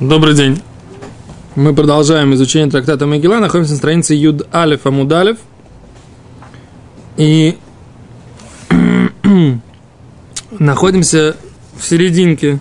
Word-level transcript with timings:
Добрый 0.00 0.34
день. 0.34 0.60
Мы 1.54 1.72
продолжаем 1.72 2.34
изучение 2.34 2.68
трактата 2.68 3.06
Мегила. 3.06 3.38
Находимся 3.38 3.74
на 3.74 3.78
странице 3.78 4.14
Юд 4.14 4.52
Алиф 4.52 4.86
Амудалев. 4.88 5.38
И 7.16 7.56
находимся 10.50 11.36
в 11.78 11.84
серединке 11.84 12.58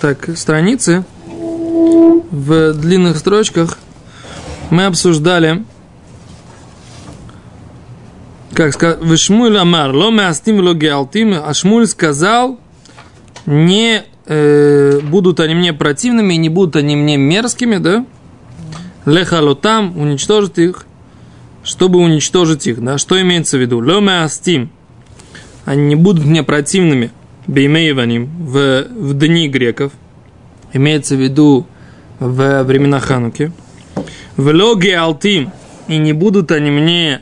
так, 0.00 0.30
страницы. 0.38 1.04
В 1.26 2.72
длинных 2.72 3.18
строчках 3.18 3.76
мы 4.70 4.86
обсуждали, 4.86 5.66
как 8.54 8.72
сказать, 8.72 9.02
Вишмуль 9.02 9.58
Амар, 9.58 9.94
ло 9.94 10.10
астим 10.26 10.60
ло 10.60 10.72
геалтим, 10.72 11.34
а 11.34 11.52
Шмуль 11.52 11.86
сказал, 11.86 12.58
не 13.44 14.04
э, 14.26 15.00
будут 15.00 15.40
они 15.40 15.54
мне 15.54 15.72
противными, 15.72 16.34
не 16.34 16.48
будут 16.48 16.76
они 16.76 16.96
мне 16.96 17.16
мерзкими, 17.16 17.76
да? 17.76 18.06
Лехалотам, 19.06 19.98
уничтожит 19.98 20.58
их, 20.58 20.86
чтобы 21.62 21.98
уничтожить 21.98 22.66
их, 22.66 22.82
да? 22.82 22.98
Что 22.98 23.20
имеется 23.20 23.58
в 23.58 23.60
виду? 23.60 23.80
Леме 23.80 24.22
астим, 24.22 24.70
они 25.64 25.82
не 25.82 25.96
будут 25.96 26.24
мне 26.24 26.42
противными, 26.42 27.10
беймееваним, 27.46 28.30
в, 28.38 28.86
в 28.88 29.14
дни 29.14 29.48
греков, 29.48 29.92
имеется 30.72 31.16
в 31.16 31.20
виду 31.20 31.66
в 32.18 32.62
времена 32.64 33.00
Хануки. 33.00 33.52
В 34.36 34.52
логе 34.52 34.96
алтим, 34.96 35.52
и 35.86 35.98
не 35.98 36.12
будут 36.12 36.50
они 36.50 36.70
мне 36.70 37.20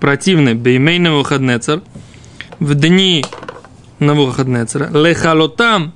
противны, 0.00 0.54
беймейного 0.54 1.24
хаднецар, 1.24 1.82
в 2.60 2.74
дни 2.74 3.24
Навуходнецера, 3.98 4.90
лехалотам, 4.90 5.92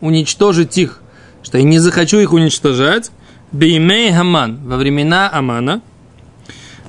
уничтожить 0.00 0.78
их, 0.78 1.00
что 1.42 1.58
я 1.58 1.64
не 1.64 1.78
захочу 1.78 2.18
их 2.18 2.32
уничтожать, 2.32 3.10
беймей 3.52 4.12
хаман, 4.12 4.60
во 4.64 4.76
времена 4.76 5.30
Амана, 5.32 5.82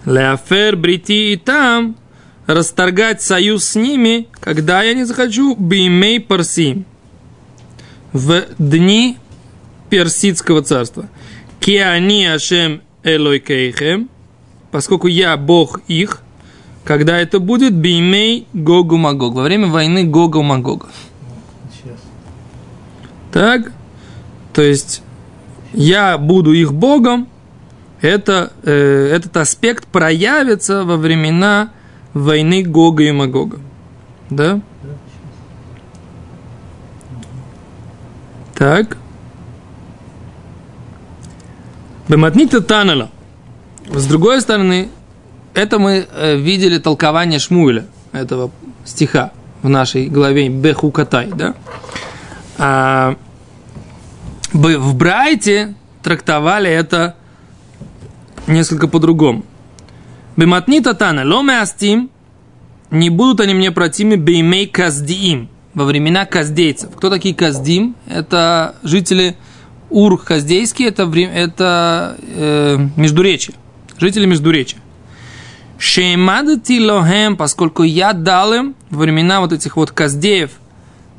леафер 0.05 0.75
брити 0.75 1.33
и 1.33 1.37
там, 1.37 1.95
расторгать 2.47 3.21
союз 3.21 3.65
с 3.65 3.75
ними, 3.75 4.27
когда 4.39 4.83
я 4.83 4.93
не 4.93 5.03
захочу, 5.03 5.55
беймей 5.55 6.19
парси, 6.19 6.83
в 8.13 8.43
дни 8.57 9.17
персидского 9.89 10.61
царства. 10.61 11.09
Киани 11.59 12.25
ашем 12.25 12.81
элой 13.03 13.39
кейхем, 13.39 14.09
поскольку 14.71 15.07
я 15.07 15.35
Бог 15.37 15.81
их, 15.87 16.21
когда 16.83 17.19
это 17.19 17.39
будет? 17.39 17.73
Бимей 17.73 18.47
Гогу 18.53 18.97
Магог, 18.97 19.33
во 19.33 19.43
время 19.43 19.67
войны 19.67 20.03
Гогу 20.03 20.43
Магога. 20.43 20.87
Так, 23.35 23.73
то 24.53 24.61
есть 24.61 25.03
я 25.73 26.17
буду 26.17 26.53
их 26.53 26.73
Богом, 26.73 27.27
это, 27.99 28.53
э, 28.63 29.09
этот 29.11 29.35
аспект 29.35 29.87
проявится 29.87 30.85
во 30.85 30.95
времена 30.95 31.71
войны 32.13 32.63
Гога 32.63 33.03
и 33.03 33.11
Магога. 33.11 33.59
Да? 34.29 34.61
Так. 38.57 38.95
Бематнита 42.07 42.61
Танала. 42.61 43.11
С 43.93 44.07
другой 44.07 44.39
стороны, 44.39 44.87
это 45.53 45.77
мы 45.77 46.07
э, 46.09 46.37
видели 46.37 46.77
толкование 46.77 47.39
Шмуэля, 47.39 47.85
этого 48.13 48.51
стиха 48.85 49.33
в 49.61 49.67
нашей 49.67 50.07
главе 50.07 50.47
Бехукатай, 50.47 51.27
да? 51.35 51.53
А, 52.57 53.17
в 54.55 54.95
Брайте 54.95 55.75
трактовали 56.01 56.69
это 56.69 57.15
несколько 58.47 58.87
по-другому. 58.87 59.43
Бематни 60.37 60.79
татана 60.79 61.25
ломе 61.25 61.59
астим, 61.59 62.09
не 62.91 63.09
будут 63.09 63.41
они 63.41 63.53
мне 63.53 63.71
противны 63.71 64.15
беймей 64.15 64.67
каздиим, 64.67 65.49
во 65.73 65.85
времена 65.85 66.25
каздейцев. 66.25 66.91
Кто 66.95 67.09
такие 67.09 67.35
каздим? 67.35 67.95
Это 68.07 68.75
жители 68.83 69.35
Ур-Хаздейские, 69.89 70.89
это, 70.89 71.03
это 71.03 72.17
э, 72.21 72.77
Междуречие, 72.95 73.55
жители 73.97 74.25
Междуречия. 74.25 74.79
Шеймадати 75.77 76.79
лохем, 76.79 77.35
поскольку 77.35 77.83
я 77.83 78.13
дал 78.13 78.53
им 78.53 78.75
во 78.89 78.99
времена 78.99 79.41
вот 79.41 79.51
этих 79.51 79.75
вот 79.75 79.91
каздеев, 79.91 80.51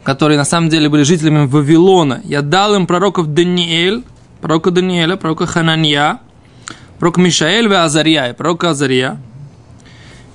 которые 0.07 0.39
на 0.39 0.45
самом 0.45 0.69
деле 0.69 0.89
были 0.89 1.03
жителями 1.03 1.47
Вавилона, 1.47 2.21
я 2.23 2.41
дал 2.41 2.77
им 2.77 2.87
пророков 2.87 3.27
Даниэль, 3.35 4.05
пророка 4.41 4.71
Даниэля, 4.71 5.17
пророка 5.17 5.47
Хананья, 5.47 6.21
пророка 7.01 7.21
Мишаэль 7.21 7.67
и 7.67 7.75
Азария, 7.75 8.33
пророка 8.33 8.71
Азария. 8.71 9.21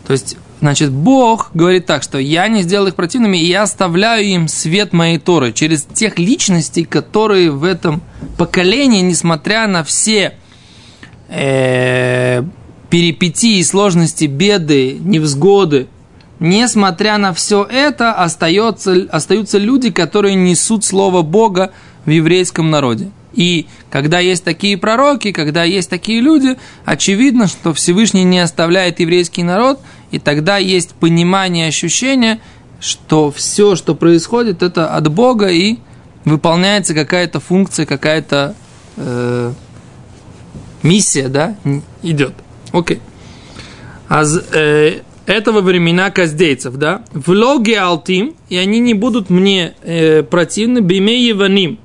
То 0.05 0.11
есть, 0.11 0.35
значит, 0.59 0.91
Бог 0.91 1.51
говорит 1.53 1.85
так, 1.85 2.03
что 2.03 2.17
я 2.17 2.49
не 2.49 2.63
сделал 2.63 2.87
их 2.87 2.95
противными, 2.95 3.37
и 3.37 3.45
я 3.45 3.61
оставляю 3.61 4.25
им 4.25 4.49
свет 4.49 4.91
моей 4.91 5.19
Торы 5.19 5.53
через 5.53 5.83
тех 5.83 6.19
личностей, 6.19 6.83
которые 6.83 7.49
в 7.49 7.63
этом 7.63 8.01
поколении, 8.37 8.99
несмотря 8.99 9.67
на 9.67 9.85
все 9.85 10.35
э, 11.29 12.43
перипетии, 12.89 13.63
сложности, 13.63 14.25
беды, 14.25 14.97
невзгоды, 14.99 15.87
несмотря 16.41 17.17
на 17.19 17.33
все 17.33 17.63
это, 17.63 18.11
остается, 18.11 19.07
остаются 19.09 19.59
люди, 19.59 19.91
которые 19.91 20.35
несут 20.35 20.83
Слово 20.83 21.21
Бога 21.21 21.71
в 22.03 22.09
еврейском 22.09 22.69
народе. 22.69 23.11
И 23.31 23.67
когда 23.89 24.19
есть 24.19 24.43
такие 24.43 24.77
пророки, 24.77 25.31
когда 25.31 25.63
есть 25.63 25.89
такие 25.89 26.19
люди, 26.19 26.57
очевидно, 26.83 27.47
что 27.47 27.73
Всевышний 27.73 28.23
не 28.23 28.39
оставляет 28.39 28.99
еврейский 28.99 29.43
народ, 29.43 29.79
и 30.09 30.19
тогда 30.19 30.57
есть 30.57 30.95
понимание, 30.95 31.67
ощущение, 31.67 32.41
что 32.79 33.31
все, 33.31 33.75
что 33.75 33.95
происходит, 33.95 34.63
это 34.63 34.93
от 34.93 35.09
Бога, 35.09 35.47
и 35.47 35.77
выполняется 36.25 36.95
какая-то 36.95 37.39
функция, 37.39 37.85
какая-то 37.85 38.55
э, 38.97 39.53
миссия, 40.81 41.29
да, 41.29 41.55
идет. 42.01 42.33
Окей. 42.73 42.99
А 44.09 44.23
э, 44.23 45.01
это 45.33 45.51
во 45.51 45.61
времена 45.61 46.09
каздейцев, 46.11 46.75
да? 46.75 47.03
В 47.13 47.29
логе 47.29 47.79
алтим, 47.79 48.35
и 48.49 48.57
они 48.57 48.79
не 48.79 48.93
будут 48.93 49.29
мне 49.29 49.73
э, 49.81 50.23
противны, 50.23 50.79
биме 50.79 51.27
еваним. 51.27 51.79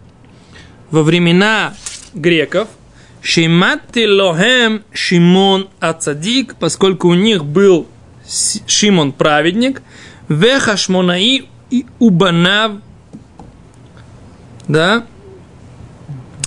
Во 0.91 1.03
времена 1.03 1.75
греков, 2.15 2.69
Шиматти 3.21 4.07
лохем 4.07 4.83
Шимон 4.93 5.69
Ацадик, 5.81 6.55
поскольку 6.57 7.09
у 7.09 7.15
них 7.15 7.45
был 7.45 7.87
Шимон 8.67 9.13
праведник, 9.13 9.83
Вехашмонаи 10.29 11.49
и 11.71 11.87
Убанав, 11.99 12.73
да, 14.69 15.07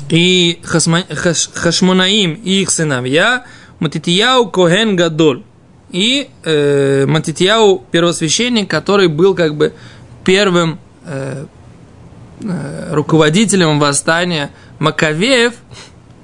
и 0.09 0.59
Хашмонаим 0.63 2.33
и 2.33 2.61
их 2.61 2.69
сыновья– 2.69 3.45
Матитияу 3.79 4.49
Коген 4.49 4.95
Гадоль. 4.95 5.43
И 5.91 6.29
э, 6.43 7.05
Матитияу 7.07 7.83
первосвященник, 7.91 8.69
который 8.69 9.07
был 9.07 9.33
как 9.33 9.55
бы 9.55 9.73
первым 10.23 10.79
э, 11.05 11.45
э, 12.41 12.93
руководителем 12.93 13.79
восстания 13.79 14.51
Маковеев 14.77 15.53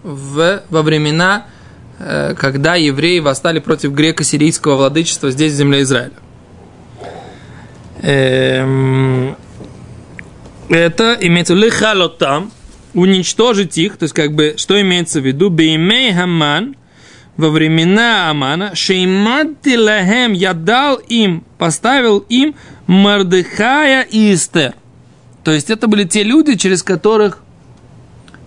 в, 0.03 0.61
во 0.69 0.81
времена, 0.83 1.47
э, 1.97 2.35
когда 2.37 2.75
евреи 2.75 3.19
восстали 3.19 3.57
против 3.57 3.91
греко-сирийского 3.93 4.75
владычества 4.75 5.31
здесь, 5.31 5.53
в 5.53 5.55
земле 5.55 5.81
Израиля. 5.81 6.13
Эм, 8.03 9.35
это 10.69 11.17
имеется 11.21 11.55
в 11.55 11.57
виду 11.57 12.09
там 12.09 12.51
уничтожить 12.93 13.79
их, 13.79 13.97
то 13.97 14.03
есть 14.03 14.13
как 14.13 14.33
бы, 14.33 14.53
что 14.57 14.79
имеется 14.79 15.21
в 15.21 15.25
виду? 15.25 15.49
Беймей 15.49 16.13
Хаман– 16.13 16.75
во 17.37 17.49
времена 17.49 18.29
Амана, 18.29 18.75
Шеймадти 18.75 19.77
лахем, 19.77 20.33
я 20.33 20.53
дал 20.53 20.95
им, 20.95 21.43
поставил 21.57 22.19
им 22.29 22.55
Мардыхая 22.87 24.03
и 24.03 24.33
Эстер. 24.33 24.73
То 25.43 25.51
есть 25.51 25.69
это 25.69 25.87
были 25.87 26.05
те 26.05 26.23
люди, 26.23 26.55
через 26.55 26.81
которых, 26.81 27.37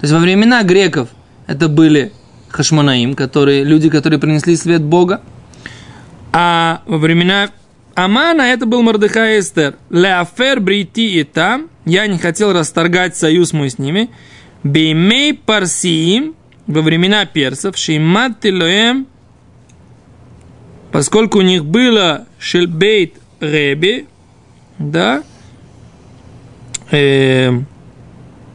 то 0.01 0.03
есть 0.03 0.13
во 0.13 0.19
времена 0.19 0.63
греков 0.63 1.09
это 1.47 1.69
были 1.69 2.13
Хашманаим, 2.49 3.15
которые, 3.15 3.63
люди, 3.63 3.91
которые 3.91 4.19
принесли 4.19 4.57
свет 4.57 4.83
Бога, 4.83 5.21
а 6.33 6.83
во 6.87 6.99
времена 6.99 7.51
Амана 7.95 8.43
это 8.43 8.65
был 8.65 8.83
Мардыхай 8.83 9.37
и 9.37 9.41
Эстер. 9.41 9.77
Леафер 9.91 10.61
брити 10.61 11.21
и 11.21 11.25
там, 11.25 11.69
я 11.85 12.07
не 12.07 12.19
хотел 12.19 12.53
расторгать 12.53 13.17
союз 13.17 13.53
мой 13.53 13.71
с 13.71 13.79
ними, 13.79 14.11
беймей 14.63 15.35
парсиим, 15.35 16.35
во 16.69 16.83
времена 16.83 17.25
персов, 17.25 17.77
Шеймат 17.77 18.45
поскольку 20.93 21.39
у 21.39 21.43
них 21.43 21.65
было 21.65 22.27
Шельбейт 22.39 23.15
Реби, 23.41 24.07
да, 24.79 25.25
э, 26.91 27.51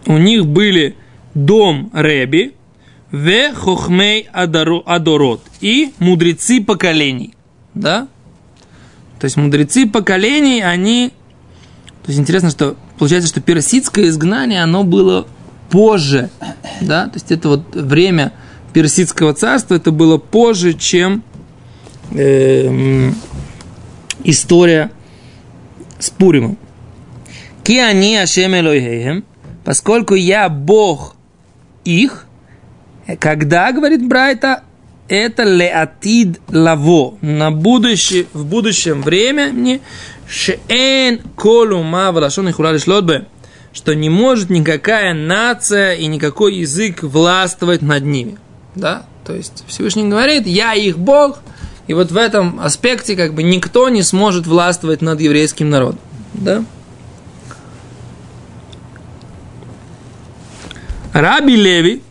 у 0.06 0.18
них 0.18 0.46
были 0.46 0.96
дом 1.34 1.90
Реби, 1.94 2.54
в 3.12 3.54
хохмей 3.54 4.28
адорот 4.32 5.42
и 5.62 5.94
мудрецы 6.00 6.64
поколений. 6.64 7.36
Да? 7.76 8.08
То 9.20 9.26
есть 9.26 9.38
мудрецы 9.38 9.88
поколений, 9.88 10.62
они... 10.62 11.12
То 12.04 12.10
есть 12.10 12.20
интересно, 12.20 12.50
что 12.50 12.76
получается, 12.98 13.30
что 13.30 13.40
персидское 13.40 14.08
изгнание, 14.08 14.64
оно 14.64 14.84
было 14.84 15.28
позже. 15.74 16.30
Да? 16.82 17.08
То 17.08 17.16
есть 17.16 17.32
это 17.32 17.50
вот 17.50 17.76
время 17.76 18.32
персидского 18.74 19.34
царства, 19.34 19.74
это 19.74 19.90
было 19.90 20.20
позже, 20.20 20.74
чем 20.74 21.24
э, 22.12 23.10
история 24.24 24.92
с 25.98 26.12
Пуримом. 26.12 26.60
Ки 27.64 27.80
они 27.80 28.18
Ашем 28.18 28.54
Элойхейхем, 28.54 29.26
поскольку 29.66 30.14
я 30.14 30.48
Бог 30.48 31.16
их, 31.86 32.28
когда, 33.20 33.72
говорит 33.72 34.08
Брайта, 34.08 34.64
это 35.08 35.42
леатид 35.44 36.40
лаво, 36.50 37.18
на 37.22 37.50
будущее, 37.50 38.28
в 38.34 38.46
будущем 38.46 39.02
времени, 39.02 39.82
шеэн 40.28 41.22
колу 41.36 41.82
мавалашон 41.82 42.50
и 42.50 42.52
хуралишлотбе, 42.52 43.26
что 43.74 43.94
не 43.94 44.10
может 44.10 44.50
никакая 44.50 45.14
нация 45.14 45.96
и 45.96 46.06
никакой 46.06 46.56
язык 46.56 47.04
властвовать 47.04 47.82
над 47.82 48.04
ними. 48.04 48.38
Да? 48.76 49.06
То 49.26 49.34
есть 49.34 49.64
Всевышний 49.68 50.08
говорит, 50.08 50.46
я 50.46 50.74
их 50.74 50.98
Бог, 50.98 51.40
и 51.88 51.94
вот 51.94 52.12
в 52.12 52.18
этом 52.18 52.60
аспекте 52.60 53.16
как 53.16 53.34
бы 53.34 53.44
никто 53.44 53.90
не 53.90 54.04
сможет 54.04 54.48
властвовать 54.48 55.02
над 55.02 55.20
еврейским 55.20 55.70
народом. 55.70 56.00
Да? 56.34 56.64
Раби 61.12 61.56
Леви, 61.56 62.02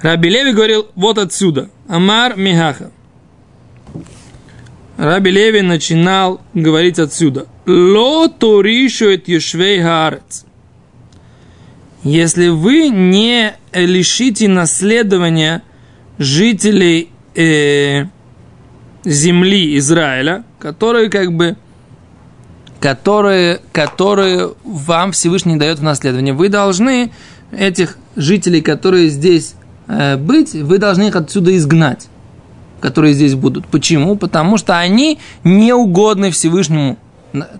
Раби 0.00 0.28
Леви 0.28 0.52
говорил 0.52 0.88
вот 0.94 1.18
отсюда. 1.18 1.70
Амар 1.88 2.36
Михаха. 2.36 2.90
Раби 5.02 5.32
Леви 5.32 5.62
начинал 5.62 6.40
говорить 6.54 7.00
отсюда. 7.00 7.46
Ло 7.66 8.28
торишует 8.28 9.26
ешвей 9.26 9.82
хаарец. 9.82 10.44
Если 12.04 12.50
вы 12.50 12.88
не 12.88 13.52
лишите 13.72 14.46
наследования 14.46 15.64
жителей 16.18 17.10
э, 17.34 18.04
земли 19.04 19.76
Израиля, 19.78 20.44
которые 20.60 21.10
как 21.10 21.32
бы 21.32 21.56
которые, 22.78 23.60
которые 23.72 24.54
вам 24.62 25.10
Всевышний 25.10 25.56
дает 25.56 25.80
в 25.80 25.82
наследование, 25.82 26.32
вы 26.32 26.48
должны 26.48 27.10
этих 27.50 27.98
жителей, 28.14 28.60
которые 28.60 29.08
здесь 29.08 29.56
э, 29.88 30.16
быть, 30.16 30.52
вы 30.54 30.78
должны 30.78 31.08
их 31.08 31.16
отсюда 31.16 31.56
изгнать, 31.56 32.06
которые 32.82 33.14
здесь 33.14 33.34
будут. 33.34 33.66
Почему? 33.68 34.16
Потому 34.16 34.58
что 34.58 34.78
они 34.78 35.18
не 35.44 35.72
угодны 35.72 36.30
Всевышнему, 36.30 36.98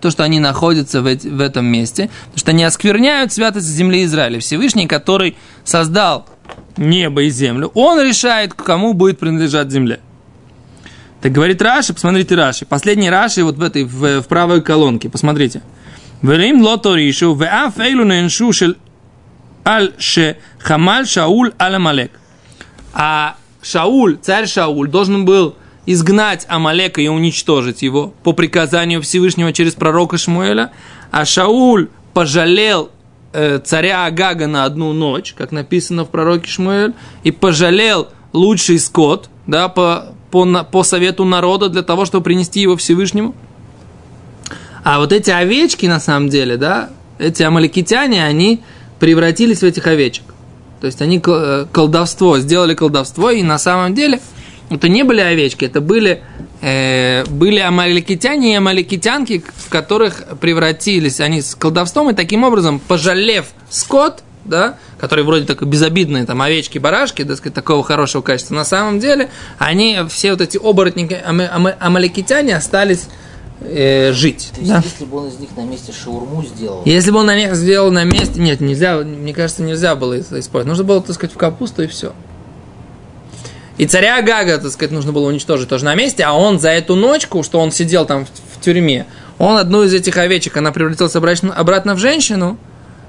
то, 0.00 0.10
что 0.10 0.24
они 0.24 0.40
находятся 0.40 1.00
в, 1.00 1.04
в 1.04 1.40
этом 1.40 1.64
месте, 1.64 2.10
потому 2.24 2.38
что 2.38 2.50
они 2.50 2.64
оскверняют 2.64 3.32
святость 3.32 3.68
земли 3.68 4.04
Израиля. 4.04 4.40
Всевышний, 4.40 4.86
который 4.86 5.36
создал 5.64 6.26
небо 6.76 7.22
и 7.22 7.30
землю, 7.30 7.70
он 7.74 8.00
решает, 8.02 8.52
кому 8.52 8.92
будет 8.92 9.18
принадлежать 9.18 9.70
земля. 9.70 9.98
Так 11.22 11.30
говорит 11.30 11.62
Раши, 11.62 11.94
посмотрите 11.94 12.34
Раши. 12.34 12.66
Последний 12.66 13.08
Раши 13.08 13.44
вот 13.44 13.56
в 13.56 13.62
этой, 13.62 13.84
в, 13.84 14.22
в 14.22 14.26
правой 14.26 14.60
колонке, 14.60 15.08
посмотрите. 15.08 15.62
Верим 16.20 16.62
лото 16.62 16.96
ришу, 16.96 17.34
веаф 17.34 17.78
эйлу 17.78 18.04
неншу 18.04 18.52
шел 18.52 18.74
аль 19.64 19.92
ше 19.98 20.36
хамаль 20.58 21.06
Шауль 21.06 21.52
аль. 21.60 22.10
А 22.92 23.36
Шауль, 23.62 24.18
царь 24.20 24.46
Шауль, 24.46 24.88
должен 24.88 25.24
был 25.24 25.54
изгнать 25.86 26.44
Амалека 26.48 27.00
и 27.00 27.08
уничтожить 27.08 27.82
его 27.82 28.12
по 28.22 28.32
приказанию 28.32 29.00
Всевышнего 29.02 29.52
через 29.52 29.74
пророка 29.74 30.18
Шмуэля, 30.18 30.72
а 31.10 31.24
Шауль 31.24 31.88
пожалел 32.12 32.90
э, 33.32 33.58
царя 33.64 34.06
Агага 34.06 34.46
на 34.46 34.64
одну 34.64 34.92
ночь, 34.92 35.34
как 35.36 35.52
написано 35.52 36.04
в 36.04 36.10
пророке 36.10 36.48
Шмуэль, 36.48 36.94
и 37.24 37.30
пожалел 37.30 38.08
лучший 38.32 38.78
скот, 38.78 39.28
да, 39.46 39.68
по, 39.68 40.12
по, 40.30 40.44
по 40.64 40.82
совету 40.82 41.24
народа 41.24 41.68
для 41.68 41.82
того, 41.82 42.04
чтобы 42.04 42.24
принести 42.24 42.60
его 42.60 42.76
Всевышнему. 42.76 43.34
А 44.84 44.98
вот 44.98 45.12
эти 45.12 45.30
овечки, 45.30 45.86
на 45.86 46.00
самом 46.00 46.28
деле, 46.28 46.56
да, 46.56 46.90
эти 47.18 47.42
амаликитяне, 47.42 48.24
они 48.24 48.62
превратились 48.98 49.60
в 49.60 49.64
этих 49.64 49.86
овечек. 49.86 50.31
То 50.82 50.86
есть 50.86 51.00
они 51.00 51.22
э, 51.24 51.66
колдовство, 51.70 52.40
сделали 52.40 52.74
колдовство, 52.74 53.30
и 53.30 53.44
на 53.44 53.58
самом 53.58 53.94
деле 53.94 54.18
это 54.68 54.88
не 54.88 55.04
были 55.04 55.20
овечки, 55.20 55.64
это 55.64 55.80
были, 55.80 56.24
э, 56.60 57.24
были 57.26 57.60
амаликитяне 57.60 58.54
и 58.54 58.56
амаликитянки, 58.56 59.44
в 59.58 59.68
которых 59.68 60.24
превратились 60.40 61.20
они 61.20 61.40
с 61.40 61.54
колдовством, 61.54 62.10
и 62.10 62.14
таким 62.14 62.42
образом, 62.42 62.80
пожалев 62.80 63.46
скот, 63.70 64.24
да, 64.44 64.76
которые 64.98 65.24
вроде 65.24 65.46
такой 65.46 65.68
безобидные, 65.68 66.26
там, 66.26 66.42
овечки, 66.42 66.78
барашки, 66.78 67.22
так 67.22 67.36
сказать, 67.36 67.54
такого 67.54 67.84
хорошего 67.84 68.22
качества, 68.22 68.56
на 68.56 68.64
самом 68.64 68.98
деле, 68.98 69.30
они, 69.58 70.00
все 70.08 70.32
вот 70.32 70.40
эти 70.40 70.58
оборотники, 70.60 71.16
амаликитяне 71.78 72.56
остались 72.56 73.06
э, 73.64 74.12
жить. 74.12 74.50
То 74.54 74.60
есть, 74.60 74.72
да? 74.72 74.82
если 74.84 75.04
бы 75.04 75.18
он 75.18 75.28
из 75.28 75.38
них 75.38 75.50
на 75.56 75.62
месте 75.62 75.92
шаурму 75.92 76.44
сделал? 76.44 76.82
Если 76.84 77.10
бы 77.10 77.18
он 77.18 77.26
на 77.26 77.36
них 77.36 77.54
сделал 77.54 77.90
на 77.90 78.04
месте, 78.04 78.40
нет, 78.40 78.60
нельзя, 78.60 78.98
мне 78.98 79.32
кажется, 79.34 79.62
нельзя 79.62 79.94
было 79.94 80.14
это 80.14 80.40
использовать. 80.40 80.66
Нужно 80.66 80.84
было, 80.84 81.02
так 81.02 81.14
сказать, 81.14 81.34
в 81.34 81.38
капусту 81.38 81.82
и 81.82 81.86
все. 81.86 82.12
И 83.78 83.86
царя 83.86 84.20
Гага, 84.22 84.58
так 84.58 84.70
сказать, 84.70 84.92
нужно 84.92 85.12
было 85.12 85.28
уничтожить 85.28 85.68
тоже 85.68 85.84
на 85.84 85.94
месте, 85.94 86.24
а 86.24 86.32
он 86.34 86.60
за 86.60 86.70
эту 86.70 86.94
ночку, 86.94 87.42
что 87.42 87.58
он 87.58 87.70
сидел 87.72 88.04
там 88.04 88.26
в, 88.26 88.28
в 88.28 88.60
тюрьме, 88.60 89.06
он 89.38 89.56
одну 89.56 89.82
из 89.82 89.94
этих 89.94 90.16
овечек, 90.18 90.56
она 90.56 90.72
превратилась 90.72 91.16
обратно, 91.16 91.52
обратно 91.54 91.94
в 91.94 91.98
женщину, 91.98 92.58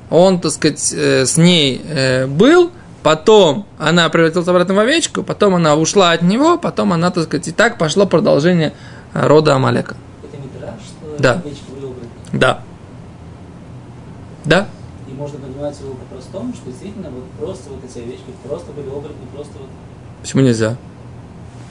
он, 0.10 0.40
так 0.40 0.52
сказать, 0.52 0.94
э, 0.96 1.26
с 1.26 1.38
ней 1.38 1.82
э, 1.88 2.28
был, 2.28 2.72
потом 3.04 3.66
она 3.78 4.08
превратилась 4.10 4.48
обратно 4.48 4.74
в 4.74 4.80
овечку, 4.80 5.22
потом 5.22 5.56
она 5.56 5.76
ушла 5.76 6.12
от 6.12 6.22
него, 6.22 6.58
потом 6.58 6.94
она, 6.94 7.12
так 7.12 7.26
сказать, 7.26 7.50
и 7.50 7.52
так 7.52 7.78
пошло 7.78 8.06
продолжение 8.06 8.74
рода 9.14 9.56
Амалека. 9.56 9.96
Да. 11.20 11.42
Да. 12.32 12.62
Да. 14.46 14.68
И 15.08 15.14
можно 15.14 15.40
понимать 15.40 15.80
его 15.80 15.94
по-простому, 15.94 16.54
что 16.54 16.70
действительно 16.70 17.10
вот 17.10 17.24
просто 17.40 17.70
вот 17.70 17.84
эти 17.84 18.00
овечки 18.00 18.32
просто 18.48 18.72
были 18.72 18.88
оборотни, 18.88 19.26
просто 19.34 19.54
вот... 19.60 19.70
Почему 20.22 20.44
нельзя? 20.44 20.78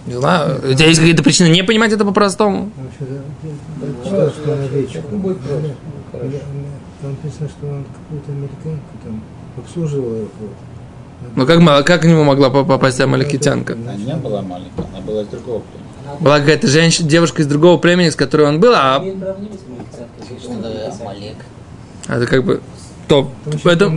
Не 0.06 0.14
знаю. 0.14 0.58
У 0.58 0.74
тебя 0.74 0.86
есть 0.86 0.98
какие-то 1.00 1.22
причины 1.22 1.48
не 1.48 1.62
понимать 1.62 1.92
это 1.92 2.04
по-простому? 2.04 2.70
Там 7.00 7.10
написано, 7.10 7.48
что 7.48 7.66
он 7.66 7.84
какую-то 7.84 8.30
американку 8.30 8.98
там 9.02 9.22
обслуживала 9.56 10.16
его. 10.16 10.28
Ну 11.36 11.46
как, 11.46 11.86
как 11.86 12.02
к 12.02 12.04
нему 12.04 12.24
могла 12.24 12.50
попасть 12.50 13.00
амаликитянка? 13.00 13.74
Она 13.74 13.94
не 13.94 14.14
была 14.14 14.42
маленькая, 14.42 14.86
она 14.92 15.00
была 15.00 15.22
из 15.22 15.28
другого 15.28 15.60
племени. 15.60 15.81
Была 16.20 16.40
какая-то 16.40 16.66
женщина, 16.66 17.08
девушка 17.08 17.42
из 17.42 17.46
другого 17.46 17.78
племени, 17.78 18.10
с 18.10 18.16
которой 18.16 18.48
он 18.48 18.60
был, 18.60 18.72
а... 18.74 19.02
А 22.08 22.16
это 22.16 22.26
как 22.26 22.44
бы... 22.44 22.60
То, 23.08 23.30
это, 23.64 23.92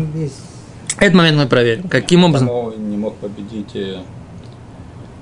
этот 0.97 1.13
момент 1.13 1.38
мы 1.38 1.47
проверим. 1.47 1.88
Каким 1.88 2.24
образом? 2.24 2.50
Он 2.50 2.89
не 2.89 2.97
мог 2.97 3.15
победить 3.15 3.75
э, 3.75 4.00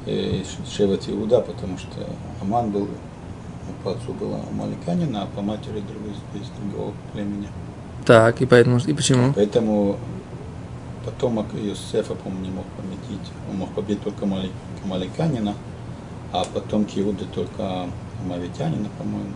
э, 0.05 0.43
Шеват 0.69 1.07
Иуда, 1.07 1.41
потому 1.41 1.77
что 1.77 2.07
Аман 2.41 2.71
был, 2.71 2.87
по 3.83 3.91
отцу 3.91 4.13
был 4.13 4.35
амаликанин, 4.51 5.15
а 5.15 5.27
по 5.35 5.41
матери 5.41 5.81
другой, 5.81 6.13
из 6.35 6.47
другого 6.59 6.93
племени. 7.13 7.47
Так, 8.05 8.41
и 8.41 8.45
поэтому, 8.45 8.79
и 8.79 8.93
почему? 8.93 9.33
Поэтому 9.33 9.97
потомок 11.05 11.47
Иосифа, 11.53 12.15
по-моему, 12.15 12.45
не 12.45 12.51
мог 12.51 12.65
победить. 12.77 13.31
Он 13.49 13.57
мог 13.57 13.69
победить 13.73 14.03
только 14.03 14.25
Маликанина, 14.85 15.55
а 16.33 16.43
потомки 16.45 16.99
Иуды 16.99 17.25
только 17.33 17.87
Мавитянина, 18.25 18.89
по-моему. 18.97 19.33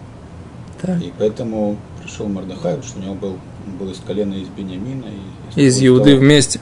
Так. 0.81 1.01
И 1.01 1.13
поэтому 1.17 1.77
пришел 2.01 2.27
Мордахай, 2.27 2.81
что 2.81 2.99
у 2.99 3.03
него 3.03 3.13
был, 3.13 3.37
был 3.79 3.91
из 3.91 3.99
колена 3.99 4.33
из 4.33 4.47
Бениамина. 4.47 5.05
И 5.55 5.61
из, 5.61 5.77
из 5.77 5.85
Иуды 5.85 6.11
того, 6.11 6.21
вместе. 6.21 6.59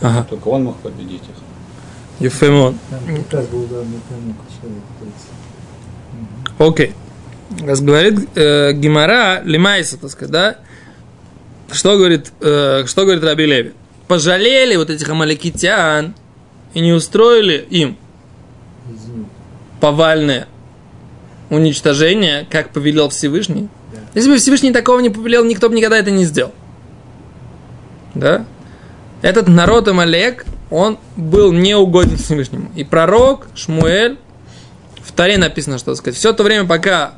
Ага. 0.00 0.26
Только 0.28 0.48
он 0.48 0.64
мог 0.64 0.76
победить 0.78 1.22
их. 1.22 2.24
Ефемон. 2.26 2.78
Окей. 6.58 6.94
Раз 7.60 7.80
говорит 7.82 8.28
э, 8.36 8.72
Гимара 8.72 9.42
Лимайса, 9.44 9.98
так 9.98 10.10
сказать, 10.10 10.32
да? 10.32 10.56
Что 11.70 11.96
говорит, 11.98 12.32
э, 12.40 12.84
что 12.86 13.02
говорит 13.02 13.22
Раби 13.22 13.44
Леви? 13.44 13.72
Пожалели 14.08 14.76
вот 14.76 14.88
этих 14.88 15.08
амаликитян 15.08 16.14
и 16.72 16.80
не 16.80 16.92
устроили 16.92 17.66
им 17.68 17.98
повальное 19.84 20.48
уничтожение, 21.50 22.46
как 22.48 22.70
повелел 22.70 23.10
Всевышний. 23.10 23.68
Да. 23.92 23.98
Если 24.14 24.30
бы 24.30 24.38
Всевышний 24.38 24.72
такого 24.72 25.00
не 25.00 25.10
повелел, 25.10 25.44
никто 25.44 25.68
бы 25.68 25.76
никогда 25.76 25.98
это 25.98 26.10
не 26.10 26.24
сделал. 26.24 26.54
Да? 28.14 28.46
Этот 29.20 29.46
народ 29.46 29.86
Амалек, 29.86 30.46
он 30.70 30.98
был 31.16 31.52
неугоден 31.52 32.16
Всевышнему. 32.16 32.70
И 32.74 32.82
пророк 32.82 33.46
Шмуэль, 33.54 34.16
в 35.02 35.12
Таре 35.12 35.36
написано, 35.36 35.76
что 35.76 35.94
сказать, 35.96 36.18
все 36.18 36.32
то 36.32 36.44
время, 36.44 36.66
пока 36.66 37.16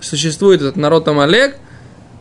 существует 0.00 0.60
этот 0.60 0.76
народ 0.76 1.08
Амалек, 1.08 1.56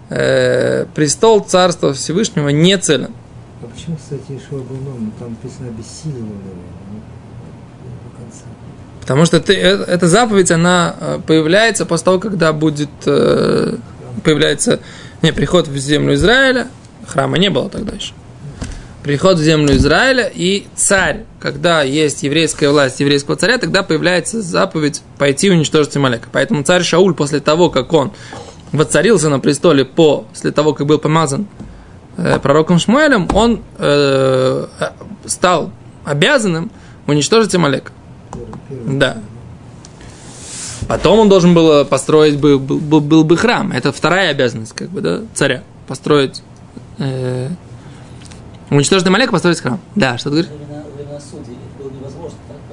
э, 0.10 0.88
престол 0.96 1.42
царства 1.42 1.94
Всевышнего 1.94 2.50
не 2.50 2.80
целен. 2.80 3.14
А 3.62 3.68
почему, 3.68 3.98
кстати, 3.98 4.40
Ишуа 4.40 4.58
был 4.58 4.78
новым? 4.78 5.14
Там 5.20 5.38
написано 5.44 5.68
конца. 5.68 7.13
Потому 9.04 9.26
что 9.26 9.42
ты, 9.42 9.54
э- 9.54 9.84
эта 9.84 10.08
заповедь, 10.08 10.50
она 10.50 10.96
э, 10.98 11.20
появляется 11.28 11.86
после 11.86 12.06
того, 12.06 12.20
когда 12.20 12.54
будет 12.54 12.90
э, 13.06 13.76
появляется 14.24 14.80
не, 15.22 15.34
приход 15.34 15.68
в 15.68 15.78
землю 15.78 16.14
Израиля, 16.14 16.70
храма 17.06 17.38
не 17.38 17.50
было 17.50 17.70
тогда 17.70 17.98
еще. 17.98 18.14
Приход 19.04 19.40
в 19.40 19.44
землю 19.44 19.76
Израиля 19.76 20.32
и 20.34 20.68
царь, 20.76 21.26
когда 21.42 21.82
есть 21.82 22.24
еврейская 22.24 22.70
власть 22.70 23.02
еврейского 23.02 23.36
царя, 23.36 23.58
тогда 23.58 23.84
появляется 23.84 24.42
заповедь 24.42 25.02
пойти 25.18 25.52
уничтожить 25.52 25.98
Амалека. 25.98 26.30
Поэтому 26.32 26.64
царь 26.64 26.84
Шауль 26.84 27.14
после 27.14 27.42
того, 27.42 27.70
как 27.70 27.92
он 27.92 28.14
воцарился 28.72 29.28
на 29.28 29.42
престоле 29.42 29.84
после 29.84 30.52
того, 30.52 30.74
как 30.74 30.88
был 30.88 30.98
помазан 30.98 31.46
э, 32.16 32.40
пророком 32.40 32.80
Шмуэлем, 32.80 33.28
он 33.34 33.62
э, 33.80 34.68
стал 35.26 35.72
обязанным 36.06 36.72
уничтожить 37.06 37.54
Амалека. 37.54 37.92
Да. 38.88 39.18
Потом 40.88 41.20
он 41.20 41.30
должен 41.30 41.54
был 41.54 41.86
построить 41.86 42.40
был, 42.40 42.60
был, 42.60 43.00
был, 43.00 43.24
бы 43.24 43.38
храм. 43.38 43.72
Это 43.72 43.92
вторая 43.92 44.32
обязанность, 44.32 44.74
как 44.74 44.90
бы, 44.90 45.02
да, 45.02 45.22
царя. 45.34 45.64
Построить 45.88 46.44
э, 46.98 47.50
уничтожить 48.70 49.08
Амалека, 49.08 49.32
построить 49.32 49.60
храм. 49.60 49.80
Да, 49.96 50.18
что 50.18 50.30
ты 50.30 50.44
говоришь? 50.44 50.52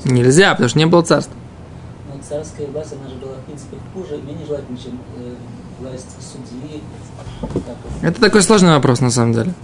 Нельзя, 0.05 0.53
потому 0.53 0.69
что 0.69 0.79
не 0.79 0.87
было 0.87 1.03
царства. 1.03 1.35
Но 2.09 2.21
царская 2.27 2.67
власть, 2.69 2.93
она 2.93 3.09
же 3.09 3.17
была, 3.17 3.35
в 3.35 3.45
принципе, 3.45 3.77
хуже, 3.95 4.17
менее 4.23 4.47
желательна, 4.47 4.79
чем 4.79 4.99
э, 5.19 5.35
власть 5.81 6.07
судьи. 6.21 6.83
Это 8.03 8.21
такой 8.21 8.43
сложный 8.43 8.71
вопрос, 8.71 9.01
на 9.01 9.11
самом 9.11 9.35
деле. 9.35 9.55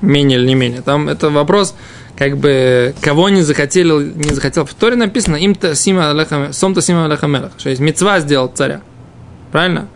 Менее 0.00 0.38
или 0.38 0.48
не 0.48 0.54
менее. 0.54 0.82
Там 0.82 1.08
это 1.08 1.30
вопрос, 1.30 1.74
как 2.16 2.38
бы, 2.38 2.94
кого 3.00 3.28
не 3.28 3.42
захотели, 3.42 4.12
не 4.14 4.34
захотел. 4.34 4.64
В 4.64 4.74
Торе 4.74 4.96
написано, 4.96 5.36
им 5.36 5.54
то 5.54 5.74
сима 5.74 6.10
алеха, 6.10 6.52
сом 6.52 6.74
то 6.74 6.80
сима 6.80 7.06
алеха 7.06 7.26
мелех, 7.26 7.52
что 7.58 7.70
есть 7.70 7.80
мецва 7.80 8.20
сделал 8.20 8.48
царя. 8.48 8.82
Правильно? 9.50 9.88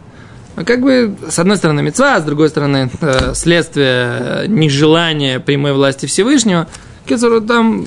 А 0.57 0.65
как 0.65 0.81
бы, 0.81 1.17
с 1.29 1.39
одной 1.39 1.57
стороны, 1.57 1.83
мецва, 1.83 2.19
с 2.21 2.25
другой 2.25 2.49
стороны, 2.49 2.91
э, 3.01 3.35
следствие 3.35 3.87
э, 3.87 4.47
нежелания 4.49 5.39
прямой 5.39 5.73
власти 5.73 6.07
Всевышнего. 6.07 6.67
Кицур, 7.07 7.41
там 7.41 7.85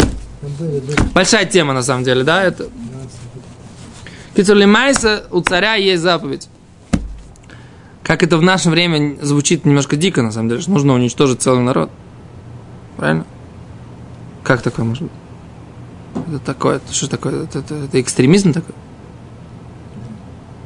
большая 1.13 1.45
тема, 1.45 1.73
на 1.73 1.83
самом 1.83 2.05
деле, 2.05 2.23
да, 2.23 2.43
это 2.43 2.63
15 2.63 3.19
Кицур 4.35 4.55
Лимайса, 4.55 5.23
у 5.31 5.41
царя 5.41 5.75
есть 5.75 6.01
заповедь. 6.01 6.47
Как 8.03 8.23
это 8.23 8.37
в 8.37 8.41
наше 8.41 8.69
время 8.69 9.17
звучит 9.21 9.65
немножко 9.65 9.97
дико, 9.97 10.21
на 10.21 10.31
самом 10.31 10.49
деле, 10.49 10.61
что 10.61 10.71
нужно 10.71 10.93
уничтожить 10.93 11.41
целый 11.41 11.61
народ. 11.61 11.91
Правильно? 12.95 13.25
Как 14.43 14.61
такое 14.61 14.85
может 14.85 15.03
быть? 15.03 15.11
Это 16.27 16.39
такое, 16.39 16.75
это 16.77 16.93
что 16.93 17.09
такое? 17.09 17.43
Это, 17.43 17.59
это- 17.59 17.75
это 17.75 18.01
экстремизм 18.01 18.53
такой? 18.53 18.75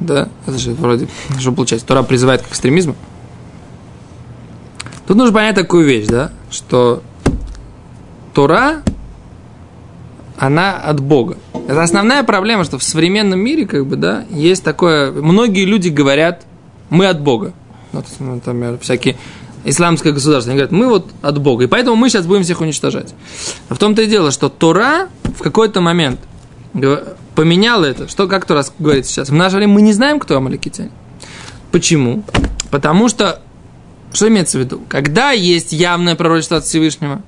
Да, 0.00 0.28
это 0.46 0.58
же 0.58 0.72
вроде, 0.72 1.08
что 1.38 1.52
получается, 1.52 1.86
Тора 1.86 2.02
призывает 2.02 2.42
к 2.42 2.48
экстремизму. 2.48 2.94
Тут 5.06 5.16
нужно 5.16 5.32
понять 5.32 5.54
такую 5.54 5.84
вещь, 5.86 6.06
да, 6.06 6.32
что 6.50 7.02
Тора, 8.34 8.82
она 10.38 10.76
от 10.76 11.00
Бога. 11.00 11.38
Это 11.68 11.82
основная 11.82 12.22
проблема, 12.24 12.64
что 12.64 12.78
в 12.78 12.82
современном 12.82 13.40
мире, 13.40 13.66
как 13.66 13.86
бы, 13.86 13.96
да, 13.96 14.24
есть 14.30 14.62
такое... 14.64 15.10
Многие 15.12 15.64
люди 15.64 15.88
говорят, 15.88 16.44
мы 16.90 17.06
от 17.06 17.20
Бога. 17.20 17.52
Вот, 17.92 18.04
например, 18.18 18.78
всякие 18.80 19.16
исламское 19.66 20.12
государство. 20.12 20.52
Они 20.52 20.58
говорят, 20.58 20.72
мы 20.72 20.88
вот 20.88 21.10
от 21.22 21.38
Бога, 21.38 21.64
и 21.64 21.66
поэтому 21.66 21.96
мы 21.96 22.08
сейчас 22.08 22.26
будем 22.26 22.44
всех 22.44 22.60
уничтожать. 22.60 23.12
Но 23.68 23.76
в 23.76 23.78
том-то 23.78 24.02
и 24.02 24.06
дело, 24.06 24.30
что 24.30 24.48
Тора 24.48 25.08
в 25.24 25.42
какой-то 25.42 25.80
момент 25.80 26.20
поменяла 27.34 27.84
это. 27.84 28.08
Что, 28.08 28.28
как 28.28 28.46
Тора 28.46 28.64
говорит 28.78 29.06
сейчас? 29.06 29.28
В 29.28 29.34
наше 29.34 29.56
время 29.56 29.74
мы 29.74 29.82
не 29.82 29.92
знаем, 29.92 30.20
кто 30.20 30.36
амаликитяне. 30.36 30.90
Почему? 31.72 32.22
Потому 32.70 33.08
что, 33.08 33.42
что 34.12 34.28
имеется 34.28 34.58
в 34.58 34.60
виду? 34.60 34.82
Когда 34.88 35.32
есть 35.32 35.72
явное 35.72 36.14
пророчество 36.14 36.58
от 36.58 36.64
Всевышнего, 36.64 37.22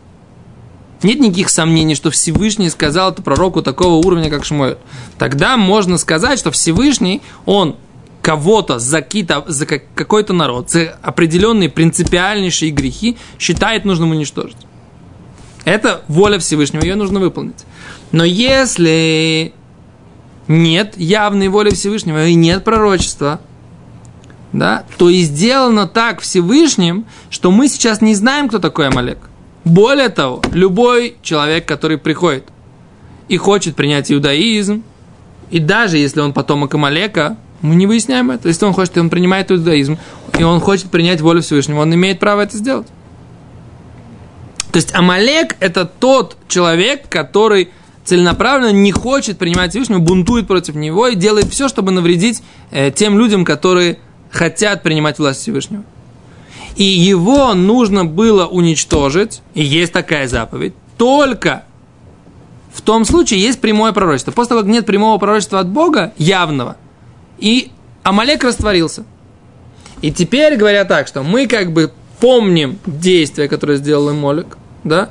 нет 1.02 1.21
никаких 1.21 1.50
сомнений, 1.50 1.95
что 1.95 2.11
Всевышний 2.11 2.71
сказал 2.71 3.12
это 3.12 3.23
пророку 3.23 3.62
такого 3.62 4.04
уровня, 4.04 4.30
как 4.30 4.45
Шмуэль. 4.45 4.78
Тогда 5.18 5.57
можно 5.57 5.99
сказать, 5.99 6.38
что 6.38 6.50
Всевышний, 6.50 7.21
он 7.47 7.76
кого-то 8.28 8.78
за, 8.78 9.02
за 9.47 9.64
как- 9.66 9.94
какой-то 9.94 10.35
народ, 10.35 10.68
за 10.68 10.99
определенные 11.00 11.70
принципиальнейшие 11.70 12.70
грехи 12.70 13.16
считает 13.38 13.87
нужным 13.87 14.11
уничтожить. 14.11 14.58
Это 15.64 16.02
воля 16.08 16.38
Всевышнего, 16.38 16.82
ее 16.82 16.94
нужно 16.94 17.20
выполнить. 17.20 17.64
Но 18.12 18.25
если 18.25 19.54
нет 20.47 20.99
явной 20.99 21.49
воли 21.49 21.70
Всевышнего 21.70 22.26
и 22.26 22.35
нет 22.35 22.64
пророчества, 22.64 23.40
да, 24.52 24.85
то 24.99 25.08
и 25.08 25.23
сделано 25.23 25.88
так 25.88 26.20
Всевышним, 26.20 27.06
что 27.30 27.50
мы 27.50 27.66
сейчас 27.68 28.02
не 28.02 28.14
знаем, 28.14 28.49
кто 28.50 28.58
такой 28.58 28.88
Амалек. 28.88 29.20
Более 29.64 30.11
того, 30.11 30.42
любой 30.52 31.16
человек, 31.23 31.66
который 31.66 31.97
приходит 31.97 32.44
и 33.28 33.38
хочет 33.38 33.75
принять 33.75 34.12
иудаизм, 34.12 34.82
и 35.50 35.61
даже 35.61 35.97
если 35.97 36.20
он 36.20 36.35
потомок 36.35 36.75
Амалека, 36.75 37.38
мы 37.61 37.75
не 37.75 37.87
выясняем 37.87 38.31
это. 38.31 38.49
Если 38.49 38.65
он 38.65 38.73
хочет, 38.73 38.97
он 38.99 39.11
принимает 39.11 39.50
иудаизм, 39.50 39.99
и 40.38 40.43
он 40.43 40.61
хочет 40.61 40.91
принять 40.91 41.21
волю 41.21 41.43
Всевышнего, 41.43 41.81
он 41.81 41.95
имеет 41.95 42.21
право 42.21 42.43
это 42.43 42.57
сделать. 42.57 42.87
То 44.73 44.77
есть 44.77 44.95
Амалек– 44.95 45.57
это 45.61 45.87
тот 45.87 46.37
человек, 46.47 47.09
который 47.09 47.71
целенаправленно 48.05 48.73
не 48.73 48.93
хочет 48.93 49.38
принимать 49.38 49.71
Всевышнего, 49.71 49.99
бунтует 49.99 50.47
против 50.47 50.75
него 50.75 51.09
и 51.09 51.15
делает 51.15 51.47
все, 51.47 51.69
чтобы 51.69 51.93
навредить 51.93 52.43
э, 52.71 52.91
тем 52.91 53.19
людям, 53.19 53.45
которые 53.45 53.99
хотят 54.31 54.83
принимать 54.83 55.19
власть 55.19 55.41
Всевышнего. 55.41 55.85
И 56.77 56.85
его 56.85 57.55
нужно 57.55 58.05
было 58.05 58.47
уничтожить, 58.47 59.43
и 59.55 59.62
есть 59.62 59.93
такая 59.93 60.29
заповедь, 60.29 60.75
только 60.97 61.65
в 62.73 62.83
том 62.83 63.05
случае 63.05 63.41
есть 63.41 63.61
прямое 63.61 63.93
пророчество. 63.93 64.31
После 64.31 64.50
того, 64.50 64.61
как 64.61 64.71
нет 64.71 64.87
прямого 64.87 65.19
пророчества 65.19 65.59
от 65.61 65.69
Бога, 65.69 66.12
явного, 66.19 66.77
и 67.38 67.71
Амалек 68.02 68.45
растворился. 68.45 69.04
И 70.02 70.12
теперь 70.12 70.57
говоря 70.57 70.85
так, 70.85 71.09
что 71.09 71.23
мы 71.23 71.47
как 71.47 71.73
бы 71.73 71.92
помним 72.21 72.78
действие, 72.87 73.49
которое 73.49 73.78
сделал 73.78 74.12
Молек, 74.12 74.57
да, 74.85 75.11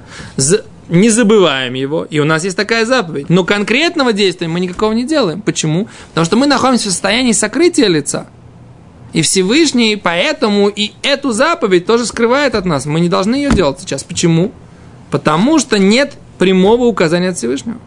не 0.89 1.09
забываем 1.09 1.73
его, 1.73 2.05
и 2.05 2.19
у 2.19 2.25
нас 2.25 2.43
есть 2.45 2.55
такая 2.55 2.85
заповедь. 2.85 3.29
Но 3.29 3.43
конкретного 3.43 4.13
действия 4.13 4.47
мы 4.47 4.59
никакого 4.59 4.93
не 4.93 5.05
делаем. 5.05 5.41
Почему? 5.41 5.89
Потому 6.09 6.25
что 6.25 6.37
мы 6.37 6.47
находимся 6.47 6.87
в 6.87 6.91
состоянии 6.91 7.33
сокрытия 7.33 7.87
лица. 7.87 8.27
И 9.13 9.21
Всевышний 9.21 9.95
поэтому 9.95 10.69
и 10.69 10.91
эту 11.01 11.31
заповедь 11.31 11.85
тоже 11.85 12.05
скрывает 12.05 12.55
от 12.55 12.65
нас. 12.65 12.85
Мы 12.85 12.99
не 12.99 13.09
должны 13.09 13.35
ее 13.35 13.51
делать 13.51 13.79
сейчас. 13.79 14.03
Почему? 14.03 14.51
Потому 15.11 15.59
что 15.59 15.77
нет 15.77 16.13
прямого 16.37 16.83
указания 16.85 17.29
от 17.29 17.37
Всевышнего. 17.37 17.79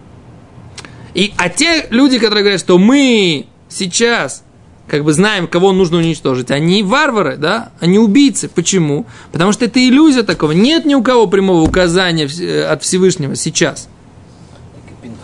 И, 1.15 1.33
а 1.37 1.49
те 1.49 1.87
люди, 1.91 2.19
которые 2.19 2.43
говорят, 2.43 2.61
что 2.61 2.79
мы 2.79 3.47
сейчас 3.71 4.43
как 4.87 5.05
бы 5.05 5.13
знаем, 5.13 5.47
кого 5.47 5.71
нужно 5.73 5.99
уничтожить, 5.99 6.51
они 6.51 6.83
варвары, 6.83 7.37
да, 7.37 7.71
они 7.79 7.99
убийцы. 7.99 8.49
Почему? 8.49 9.07
Потому 9.31 9.53
что 9.53 9.65
это 9.65 9.79
иллюзия 9.79 10.25
такого. 10.25 10.51
Нет 10.51 10.85
ни 10.85 10.95
у 10.95 11.03
кого 11.03 11.29
прямого 11.29 11.63
указания 11.63 12.27
э, 12.27 12.65
от 12.65 12.83
Всевышнего 12.83 13.37
сейчас. 13.37 13.89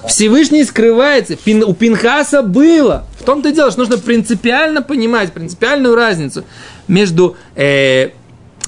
Всевышний 0.08 0.64
скрывается. 0.64 1.34
Пин- 1.34 1.64
у 1.64 1.74
Пинхаса 1.74 2.42
было. 2.42 3.06
В 3.18 3.24
том-то 3.24 3.48
и 3.48 3.52
дело, 3.52 3.70
что 3.72 3.80
нужно 3.80 3.98
принципиально 3.98 4.82
понимать, 4.82 5.32
принципиальную 5.32 5.96
разницу 5.96 6.44
между 6.86 7.36
э, 7.56 8.10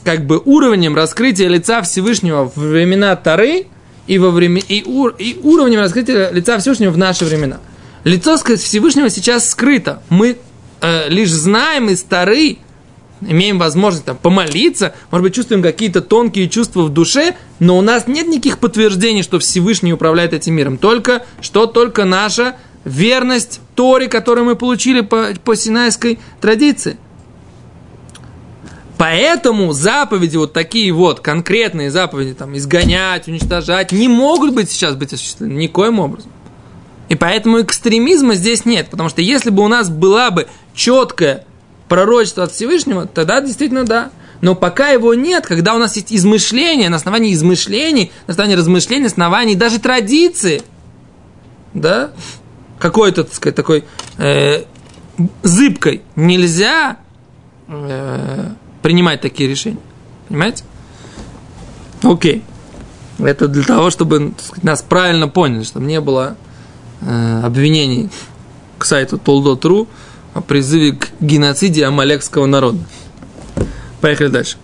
как 0.03 0.27
бы 0.27 0.43
уровнем 0.45 0.97
раскрытия 0.97 1.49
лица 1.49 1.83
Всевышнего 1.83 2.51
в 2.53 2.57
времена 2.57 3.15
Тары 3.15 3.67
и, 4.09 4.19
во 4.19 4.31
время, 4.31 4.61
и, 4.67 4.83
ур- 4.83 5.15
и 5.17 5.39
уровнем 5.45 5.79
раскрытия 5.79 6.31
лица 6.31 6.59
Всевышнего 6.59 6.91
в 6.91 6.99
наши 6.99 7.25
времена. 7.25 7.59
Лицо 8.05 8.37
Всевышнего 8.37 9.11
сейчас 9.11 9.51
скрыто. 9.51 10.03
Мы 10.09 10.39
э, 10.81 11.09
лишь 11.09 11.33
знаем 11.33 11.89
из 11.89 12.03
Тары, 12.03 12.59
имеем 13.21 13.59
возможность 13.59 14.05
там, 14.05 14.17
помолиться, 14.17 14.95
может 15.11 15.25
быть, 15.25 15.35
чувствуем 15.35 15.63
какие-то 15.63 16.01
тонкие 16.01 16.49
чувства 16.49 16.83
в 16.83 16.91
душе, 16.91 17.35
но 17.59 17.77
у 17.77 17.81
нас 17.81 18.07
нет 18.07 18.29
никаких 18.29 18.59
подтверждений, 18.59 19.23
что 19.23 19.39
Всевышний 19.39 19.93
управляет 19.93 20.33
этим 20.33 20.55
миром. 20.55 20.79
Только, 20.79 21.27
что 21.41 21.67
только 21.67 22.05
наша 22.05 22.57
верность 22.85 23.61
Торе, 23.75 24.09
которую 24.09 24.45
мы 24.45 24.57
получили 24.57 25.01
по, 25.01 25.29
по 25.45 25.57
синайской 25.57 26.19
традиции. 26.41 26.97
Поэтому 28.97 29.73
заповеди, 29.73 30.37
вот 30.37 30.53
такие 30.53 30.93
вот, 30.93 31.21
конкретные 31.21 31.91
заповеди, 31.91 32.35
там, 32.35 32.57
изгонять, 32.57 33.29
уничтожать, 33.29 33.93
не 33.93 34.09
могут 34.09 34.55
быть 34.55 34.71
сейчас 34.71 34.97
быть 34.97 35.13
осуществлены 35.13 35.53
никоим 35.53 36.01
образом. 36.01 36.33
И 37.09 37.15
поэтому 37.15 37.63
экстремизма 37.63 38.35
здесь 38.35 38.65
нет, 38.65 38.91
потому 38.91 39.09
что 39.09 39.23
если 39.23 39.51
бы 39.51 39.63
у 39.63 39.69
нас 39.69 39.89
была 39.89 40.31
бы 40.31 40.47
четкое 40.75 41.45
пророчество 41.89 42.45
от 42.45 42.53
Всевышнего, 42.53 43.07
тогда 43.07 43.41
действительно 43.41 43.85
да. 43.85 44.11
Но 44.41 44.55
пока 44.55 44.91
его 44.91 45.15
нет, 45.15 45.47
когда 45.47 45.75
у 45.75 45.79
нас 45.79 45.97
есть 45.97 46.13
измышления, 46.13 46.91
на 46.91 46.97
основании 46.97 47.33
измышлений, 47.33 48.13
на 48.27 48.33
основании 48.33 48.57
размышлений, 48.57 49.03
на 49.03 49.09
основании 49.09 49.55
даже 49.55 49.81
традиции, 49.81 50.63
да, 51.75 52.11
какой-то, 52.79 53.25
так 53.25 53.35
сказать, 53.35 53.57
такой 53.57 53.85
э, 54.19 54.65
зыбкой 55.43 56.03
нельзя 56.15 56.99
э, 57.67 58.51
принимать 58.83 59.21
такие 59.21 59.49
решения. 59.49 59.81
Понимаете? 60.29 60.65
Окей. 62.03 62.45
Это 63.19 63.49
для 63.49 63.65
того, 63.65 63.91
чтобы 63.91 64.35
сказать, 64.39 64.63
нас 64.63 64.83
правильно 64.83 65.27
поняли, 65.27 65.65
чтобы 65.65 65.87
не 65.87 66.01
было 66.01 66.37
э, 67.01 67.41
обвинений 67.43 68.11
к 68.79 68.85
сайту 68.85 69.19
Толдо.ру 69.19 69.89
о 70.35 70.41
призыве 70.41 70.93
к 70.93 71.09
геноциде 71.21 71.85
амалекского 71.85 72.47
народа. 72.47 72.79
Поехали 74.01 74.29
дальше. 74.29 74.57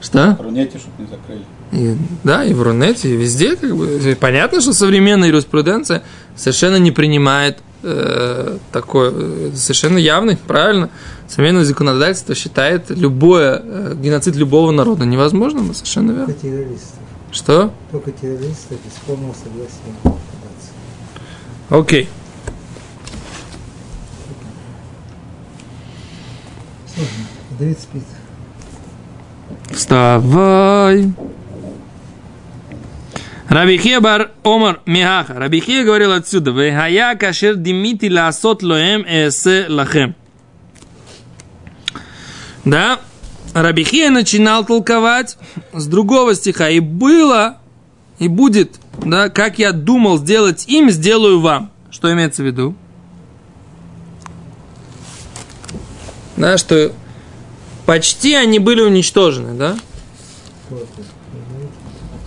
Что? 0.00 0.38
Рунете, 0.40 0.78
чтобы 0.78 1.02
не 1.02 1.08
закрыли. 1.08 1.44
И, 1.72 1.96
да, 2.24 2.44
и 2.44 2.54
в 2.54 2.62
Рунете, 2.62 3.10
и 3.10 3.16
везде, 3.16 3.56
как 3.56 3.76
бы. 3.76 4.16
Понятно, 4.18 4.60
что 4.60 4.72
современная 4.72 5.28
юриспруденция 5.28 6.02
совершенно 6.36 6.76
не 6.76 6.92
принимает 6.92 7.58
э, 7.82 8.58
такое, 8.72 9.12
э, 9.14 9.50
совершенно 9.54 9.98
явный, 9.98 10.36
правильно. 10.36 10.90
Современное 11.28 11.64
законодательство 11.64 12.34
считает 12.34 12.90
любое, 12.90 13.60
э, 13.62 13.94
геноцид 14.00 14.36
любого 14.36 14.70
народа 14.70 15.04
невозможным, 15.04 15.74
совершенно 15.74 16.12
верно. 16.12 16.26
Только 16.26 16.40
террористов. 16.40 16.98
Что? 17.32 17.72
Только 17.90 18.12
террористов 18.12 18.78
без 18.84 18.92
полного 19.06 19.34
согласия. 19.34 20.18
Окей. 21.70 22.08
Давид 27.58 27.78
спит. 27.78 28.02
Вставай. 29.70 31.12
Рабихия 33.48 34.00
бар 34.00 34.30
Омар 34.44 34.80
Михаха. 34.86 35.34
Рабихия 35.34 35.84
говорил 35.84 36.12
отсюда. 36.12 36.50
Вехая 36.52 37.16
кашер 37.16 37.56
димити 37.56 38.10
ласот 38.10 38.62
лоем 38.62 39.02
эсе 39.02 39.66
лахем. 39.68 40.14
Да, 42.64 43.00
Рабихия 43.54 44.10
начинал 44.10 44.64
толковать 44.64 45.38
с 45.72 45.86
другого 45.86 46.34
стиха. 46.34 46.68
И 46.68 46.80
было, 46.80 47.58
и 48.18 48.28
будет, 48.28 48.78
да, 49.04 49.28
как 49.30 49.58
я 49.58 49.72
думал 49.72 50.18
сделать 50.18 50.66
им, 50.68 50.90
сделаю 50.90 51.40
вам. 51.40 51.70
Что 51.90 52.12
имеется 52.12 52.42
в 52.42 52.46
виду? 52.46 52.74
Да, 56.36 56.58
что 56.58 56.92
почти 57.86 58.34
они 58.34 58.58
были 58.58 58.80
уничтожены, 58.80 59.54
да? 59.54 59.76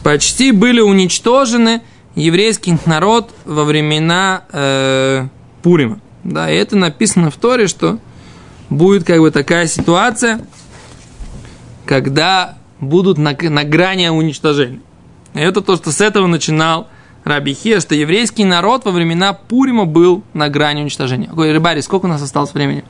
Почти 0.03 0.51
были 0.51 0.81
уничтожены 0.81 1.81
еврейский 2.15 2.77
народ 2.85 3.31
во 3.45 3.63
времена 3.63 4.43
э, 4.51 5.27
Пурима. 5.61 6.01
Да, 6.23 6.51
и 6.51 6.55
это 6.55 6.75
написано 6.75 7.31
в 7.31 7.37
Торе, 7.37 7.67
что 7.67 7.99
будет 8.69 9.03
как 9.03 9.19
бы 9.19 9.31
такая 9.31 9.67
ситуация, 9.67 10.45
когда 11.85 12.57
будут 12.79 13.17
на, 13.17 13.35
на 13.39 13.63
грани 13.63 14.07
уничтожения. 14.07 14.81
И 15.33 15.39
это 15.39 15.61
то, 15.61 15.75
что 15.77 15.91
с 15.91 16.01
этого 16.01 16.27
начинал 16.27 16.87
Раби 17.23 17.53
Хия, 17.53 17.79
что 17.79 17.95
еврейский 17.95 18.45
народ 18.45 18.85
во 18.85 18.91
времена 18.91 19.33
Пурима 19.33 19.85
был 19.85 20.23
на 20.33 20.49
грани 20.49 20.81
уничтожения. 20.81 21.29
Ой, 21.35 21.51
Рыбари, 21.53 21.81
сколько 21.81 22.05
у 22.05 22.09
нас 22.09 22.21
осталось 22.21 22.53
времени? 22.53 22.83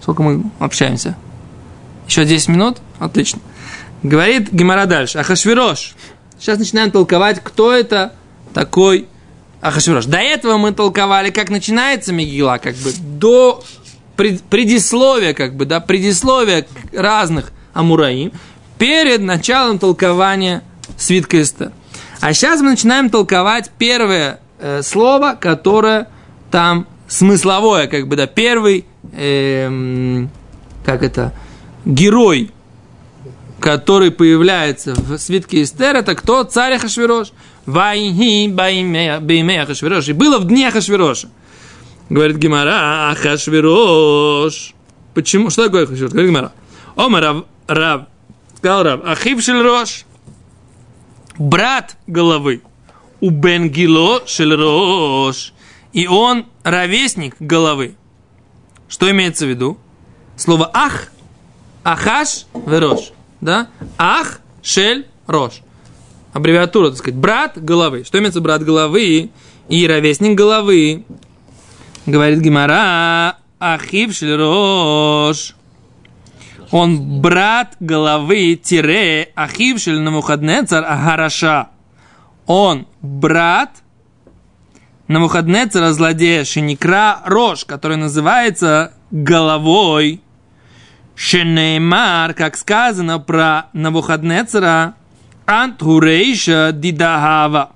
Сколько 0.00 0.22
мы 0.22 0.44
общаемся? 0.58 1.16
Еще 2.06 2.24
10 2.24 2.48
минут? 2.48 2.78
Отлично. 2.98 3.40
Говорит 4.02 4.52
Гемора 4.52 4.86
дальше. 4.86 5.18
Ахашвирош. 5.18 5.94
Сейчас 6.38 6.58
начинаем 6.58 6.90
толковать, 6.90 7.40
кто 7.42 7.72
это 7.72 8.12
такой 8.54 9.08
Ахашвирош. 9.60 10.04
До 10.06 10.18
этого 10.18 10.58
мы 10.58 10.72
толковали, 10.72 11.30
как 11.30 11.50
начинается 11.50 12.12
Мегила, 12.12 12.58
как 12.58 12.76
бы 12.76 12.92
до 12.92 13.64
пред- 14.16 14.42
предисловия, 14.42 15.34
как 15.34 15.56
бы, 15.56 15.64
да, 15.64 15.80
предисловия 15.80 16.66
разных 16.92 17.52
Амураим, 17.72 18.32
перед 18.78 19.20
началом 19.22 19.78
толкования 19.78 20.62
свитка 20.96 21.40
Эстер. 21.40 21.72
А 22.20 22.32
сейчас 22.32 22.60
мы 22.60 22.70
начинаем 22.70 23.10
толковать 23.10 23.70
первое 23.78 24.40
э, 24.58 24.82
слово, 24.82 25.36
которое 25.38 26.08
там 26.50 26.86
смысловое, 27.08 27.86
как 27.86 28.08
бы, 28.08 28.16
да, 28.16 28.26
первый, 28.26 28.86
эм, 29.12 30.30
как 30.84 31.02
это, 31.02 31.32
герой 31.84 32.50
который 33.60 34.10
появляется 34.10 34.94
в 34.94 35.18
свитке 35.18 35.62
Эстер, 35.62 35.96
это 35.96 36.14
кто? 36.14 36.44
Царь 36.44 36.74
Ахашвирош. 36.74 37.32
Вайхи 37.64 38.48
баймея 38.48 39.62
Ахашвирош. 39.62 40.08
И 40.08 40.12
было 40.12 40.38
в 40.38 40.46
дни 40.46 40.64
Ахашвироша. 40.64 41.28
Говорит 42.08 42.36
Гимара, 42.36 43.10
Ахашвирош. 43.10 44.74
Почему? 45.14 45.50
Что 45.50 45.64
такое 45.64 45.84
Ахашвирош? 45.84 46.12
Говорит 46.12 46.30
Гимара. 46.30 46.52
Ома 46.94 47.20
Рав, 47.20 47.44
Рав, 47.66 48.02
сказал 48.56 48.82
Рав, 48.84 49.00
Ахив 49.04 49.48
Рош. 49.48 50.05
Брат 51.38 51.96
головы. 52.06 52.62
У 53.20 53.30
Бенгило 53.30 54.22
Рош. 54.38 55.52
И 55.92 56.06
он 56.06 56.46
ровесник 56.62 57.36
головы. 57.40 57.96
Что 58.88 59.10
имеется 59.10 59.46
в 59.46 59.48
виду? 59.48 59.78
Слово 60.36 60.70
ах, 60.72 61.12
ахаш, 61.82 62.46
верош 62.66 63.12
да? 63.40 63.68
Ах, 63.98 64.40
шель, 64.62 65.06
рош. 65.26 65.62
Аббревиатура, 66.32 66.90
так 66.90 66.98
сказать, 66.98 67.18
брат 67.18 67.62
головы. 67.62 68.04
Что 68.04 68.18
имеется 68.18 68.40
брат 68.40 68.62
головы 68.62 69.30
и 69.68 69.86
ровесник 69.86 70.36
головы? 70.36 71.04
Говорит 72.04 72.40
Гимара, 72.40 73.38
ахив 73.58 74.14
шель 74.14 74.36
рош. 74.36 75.55
Он 76.70 77.20
брат 77.20 77.76
головы, 77.80 78.56
тире, 78.56 79.30
ахив 79.34 79.78
шель 79.80 80.00
намухаднецар 80.00 80.84
агараша. 80.84 81.68
Он 82.46 82.86
брат 83.02 83.70
Навуходнецера 85.08 85.92
злодея 85.92 86.44
Шиникра 86.44 87.20
Рош, 87.24 87.64
который 87.64 87.96
называется 87.96 88.92
головой 89.12 90.20
Шенеймар, 91.14 92.34
как 92.34 92.56
сказано 92.56 93.20
про 93.20 93.66
Навуходнецера, 93.72 94.94
Антурейша 95.46 96.72
Дидахава. 96.72 97.70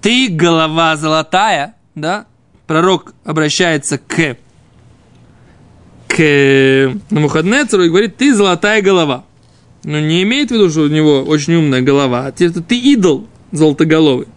Ты 0.00 0.28
голова 0.30 0.96
золотая, 0.96 1.74
да? 1.94 2.24
Пророк 2.66 3.14
обращается 3.24 3.98
к 3.98 4.36
к 6.14 6.92
Навуходнецеру 7.10 7.84
и 7.84 7.88
говорит, 7.88 8.16
ты 8.16 8.34
золотая 8.34 8.82
голова. 8.82 9.24
Но 9.82 9.98
не 9.98 10.22
имеет 10.22 10.50
в 10.50 10.54
виду, 10.54 10.70
что 10.70 10.82
у 10.82 10.88
него 10.88 11.22
очень 11.22 11.54
умная 11.54 11.80
голова, 11.80 12.26
а 12.26 12.32
ты, 12.32 12.50
ты 12.50 12.78
идол 12.78 13.26
золотоголовый. 13.50 14.28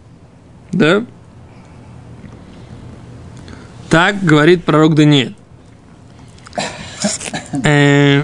Да? 0.72 1.06
Так 3.90 4.24
говорит 4.24 4.64
пророк 4.64 4.96
Даниэль. 4.96 5.36
Э, 7.64 8.24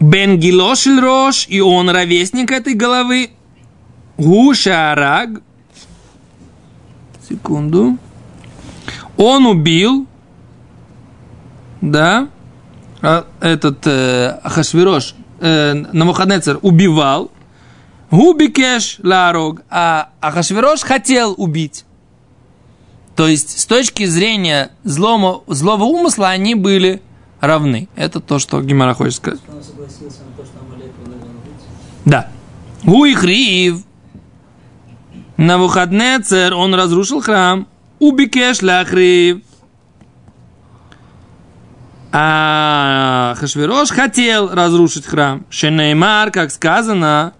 Бен 0.00 0.38
Гилошель 0.38 1.00
Рош, 1.00 1.46
и 1.48 1.60
он 1.60 1.88
ровесник 1.88 2.50
этой 2.50 2.74
головы. 2.74 3.30
Гушараг. 4.18 5.40
Секунду. 7.28 7.96
Он 9.16 9.46
убил, 9.46 10.06
да, 11.82 12.28
а, 13.02 13.26
этот 13.40 13.86
э, 13.86 14.38
Ахашвирош, 14.42 15.14
э, 15.40 15.74
Намухаднецер 15.74 16.58
убивал, 16.62 17.30
Губикеш 18.10 18.98
Ларог, 19.02 19.62
а 19.68 20.10
Ахашвирош 20.20 20.82
хотел 20.82 21.34
убить. 21.36 21.84
То 23.16 23.26
есть, 23.26 23.58
с 23.58 23.66
точки 23.66 24.06
зрения 24.06 24.70
злого, 24.84 25.42
злого 25.46 25.84
умысла, 25.84 26.28
они 26.28 26.54
были 26.54 27.02
равны. 27.40 27.88
Это 27.96 28.20
то, 28.20 28.38
что 28.38 28.62
Гимара 28.62 28.94
хочет 28.94 29.14
сказать. 29.14 29.40
Он 29.52 29.62
согласился 29.62 30.20
на. 32.06 32.10
Да. 32.10 32.28
Уихрив. 32.84 33.82
Навуходнецер, 35.36 36.54
он 36.54 36.74
разрушил 36.74 37.20
храм. 37.20 37.66
Убикеш 37.98 38.62
ляхрив. 38.62 39.42
А 42.14 43.34
Хашвирош 43.38 43.88
хотел 43.88 44.50
разрушить 44.50 45.06
храм. 45.06 45.46
Шенеймар, 45.48 46.30
как 46.30 46.50
сказано, 46.50 47.32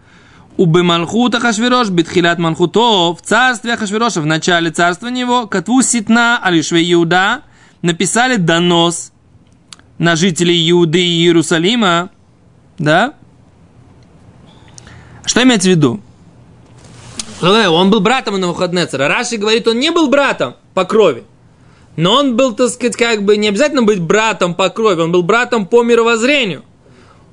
у 0.56 0.64
Бемалхута 0.64 1.40
Хашвирош, 1.40 1.90
Битхилят 1.90 2.38
Малхуто, 2.38 3.14
в 3.14 3.20
царстве 3.22 3.76
Хашвироша, 3.76 4.22
в 4.22 4.26
начале 4.26 4.70
царства 4.70 5.08
него, 5.08 5.46
Катву 5.46 5.82
Ситна, 5.82 6.40
Алишве 6.42 6.90
Иуда, 6.92 7.42
написали 7.82 8.36
донос 8.36 9.12
на 9.98 10.16
жителей 10.16 10.70
Иуды 10.70 11.04
и 11.04 11.22
Иерусалима, 11.22 12.10
да? 12.78 13.12
Что 15.26 15.42
имеется 15.42 15.68
в 15.68 15.72
виду? 15.72 16.00
Он 17.42 17.90
был 17.90 18.00
братом 18.00 18.40
Навуходнецера. 18.40 19.06
Раши 19.06 19.36
говорит, 19.36 19.68
он 19.68 19.78
не 19.78 19.90
был 19.90 20.08
братом 20.08 20.56
по 20.74 20.84
крови. 20.84 21.24
Но 21.96 22.14
он 22.14 22.36
был, 22.36 22.54
так 22.54 22.70
сказать, 22.70 22.96
как 22.96 23.24
бы 23.24 23.36
не 23.36 23.48
обязательно 23.48 23.82
быть 23.82 24.00
братом 24.00 24.54
по 24.54 24.70
крови, 24.70 25.00
он 25.00 25.12
был 25.12 25.22
братом 25.22 25.66
по 25.66 25.82
мировоззрению. 25.82 26.62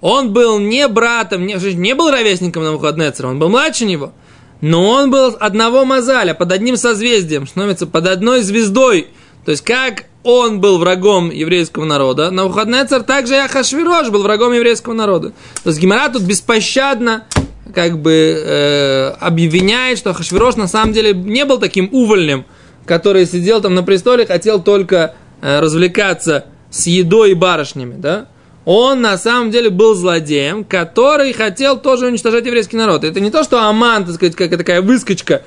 Он 0.02 0.32
был 0.32 0.60
не 0.60 0.88
братом, 0.88 1.45
не, 1.45 1.56
не 1.76 1.95
был 1.95 2.10
ровесником 2.10 2.63
Навуходнецера, 2.63 3.28
он 3.28 3.39
был 3.39 3.50
младше 3.50 3.86
него. 3.86 4.13
Но 4.62 4.89
он 4.89 5.10
был 5.10 5.36
одного 5.39 5.86
мазаля, 5.86 6.34
под 6.34 6.52
одним 6.52 6.76
созвездием, 6.76 7.48
становится 7.48 7.88
под 7.88 8.08
одной 8.08 8.41
звездой. 8.41 9.08
То 9.45 9.52
есть, 9.52 9.63
как 9.63 10.06
он 10.24 10.60
был 10.60 10.80
врагом 10.80 11.32
еврейского 11.32 11.86
народа, 11.86 12.30
Навуходнецер 12.30 13.04
также 13.04 13.36
и 13.36 13.38
Ахашвирош 13.38 14.10
был 14.10 14.24
врагом 14.24 14.52
еврейского 14.52 14.93
народа. 14.93 15.32
То 15.63 15.69
есть, 15.69 15.80
Гимара 15.80 16.12
тут 16.12 16.24
беспощадно 16.24 17.26
как 17.74 18.00
бы 18.00 18.12
э, 18.12 19.10
обвиняет, 19.19 19.98
что 19.98 20.10
Ахашвирош 20.10 20.56
на 20.56 20.67
самом 20.67 20.91
деле 20.91 21.13
не 21.13 21.45
был 21.45 21.60
таким 21.60 21.88
увольнем, 21.91 22.45
который 22.89 23.28
сидел 23.28 23.62
там 23.62 23.75
на 23.75 23.84
престоле, 23.84 24.25
хотел 24.25 24.63
только 24.63 25.13
э, 25.41 25.60
развлекаться 25.60 26.45
с 26.71 26.88
едой 26.88 27.32
и 27.32 27.34
барышнями, 27.36 27.93
да? 27.95 28.25
Он 28.65 29.02
на 29.02 29.15
самом 29.19 29.52
деле 29.52 29.69
был 29.69 29.93
злодеем, 29.93 30.63
который 30.63 31.32
хотел 31.34 31.78
тоже 31.78 32.08
уничтожать 32.08 32.47
еврейский 32.47 32.78
народ. 32.78 33.04
Это 33.04 33.19
не 33.19 33.30
то, 33.30 33.43
что 33.43 33.63
Аман, 33.63 34.06
так 34.06 34.15
сказать, 34.15 34.36
как 34.36 34.49
такая 34.49 34.82
выскочка, 34.82 35.43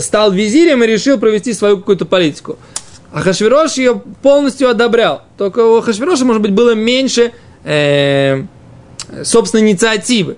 стал 0.00 0.32
визирем 0.32 0.82
и 0.82 0.86
решил 0.88 1.16
провести 1.18 1.52
свою 1.52 1.78
какую-то 1.78 2.06
политику. 2.06 2.58
А 3.12 3.20
Хашвирош 3.20 3.74
ее 3.74 4.02
полностью 4.22 4.68
одобрял. 4.68 5.22
Только 5.38 5.60
у 5.64 5.80
Хашвироша, 5.80 6.24
может 6.24 6.42
быть, 6.42 6.52
было 6.52 6.74
меньше 6.74 7.32
э, 7.62 8.42
собственной 9.22 9.70
инициативы. 9.70 10.36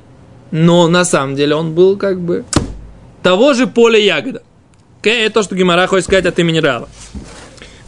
Но 0.51 0.87
на 0.87 1.07
самом 1.07 1.35
деле 1.35 1.55
он 1.55 1.73
был 1.75 1.97
как 1.97 2.21
бы 2.21 2.45
того 3.23 3.55
же 3.55 3.67
поля 3.67 3.99
ягода. 3.99 4.43
Это 5.11 5.35
то, 5.35 5.43
что 5.43 5.55
Гимара 5.55 5.87
хочет 5.87 6.05
сказать 6.05 6.27
от 6.27 6.39
имени 6.39 6.59
Рава. 6.59 6.89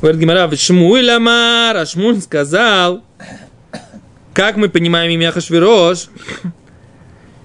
Говорит 0.01 0.21
Гимара, 0.21 0.55
Шмуэль 0.55 1.11
Амар, 1.11 1.77
а 1.77 1.87
Шмуль 1.87 2.21
сказал, 2.21 3.03
как 4.33 4.57
мы 4.57 4.69
понимаем 4.69 5.11
имя 5.11 5.33
Хашвирош, 5.33 6.09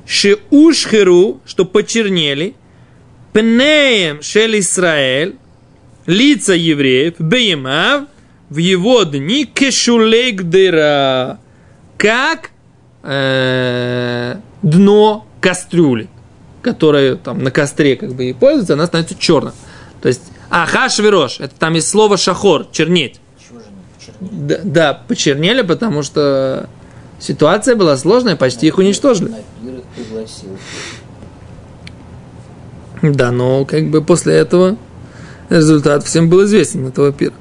Шеушхеру, 0.06 1.42
что 1.46 1.66
почернели, 1.66 2.56
Пнеем 3.34 4.22
Шель 4.22 4.60
Исраэль, 4.60 5.36
лица 6.06 6.54
евреев, 6.54 7.16
Беймав, 7.18 8.04
в 8.50 8.58
его 8.58 9.04
дни 9.04 9.46
кешулейк 9.46 10.44
дыра, 10.44 11.40
как 11.98 12.52
э, 13.02 14.36
дно 14.62 15.26
кастрюли 15.42 16.10
которая 16.64 17.16
там 17.16 17.44
на 17.44 17.52
костре 17.52 17.96
как 17.96 18.16
бы 18.16 18.30
и 18.30 18.34
пользуется, 18.34 18.74
она 18.74 18.88
становится 18.88 19.16
черным. 19.20 19.54
То 20.04 20.10
есть, 20.10 20.22
а 20.50 20.66
хашвирош, 20.66 21.40
это 21.40 21.56
там 21.58 21.76
есть 21.76 21.88
слово 21.88 22.18
шахор, 22.18 22.68
чернеть. 22.74 23.22
Да, 24.20 24.60
да, 24.62 24.94
почернели, 24.94 25.62
потому 25.62 26.04
что 26.04 26.70
ситуация 27.20 27.78
была 27.78 27.96
сложная, 27.96 28.36
почти 28.36 28.68
их 28.68 28.78
уничтожили. 28.78 29.32
Да, 33.02 33.32
но 33.32 33.64
как 33.64 33.90
бы 33.92 34.04
после 34.04 34.36
этого 34.36 34.76
результат 35.50 36.04
всем 36.04 36.30
был 36.30 36.44
известен 36.44 36.86
этого 36.86 37.14
пира. 37.14 37.34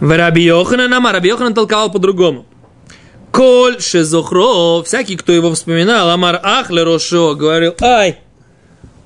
В 0.00 0.18
Раби 0.18 0.42
Йохана 0.42 0.88
нам, 0.88 1.06
Раби 1.06 1.32
толковал 1.54 1.92
по-другому. 1.92 2.46
Коль 3.30 3.80
шезохро, 3.80 4.82
всякий, 4.82 5.14
кто 5.14 5.30
его 5.30 5.52
вспоминал, 5.54 6.10
Амар 6.10 6.40
Ахле 6.42 6.82
Рошо, 6.82 7.36
говорил, 7.36 7.76
ай, 7.80 8.18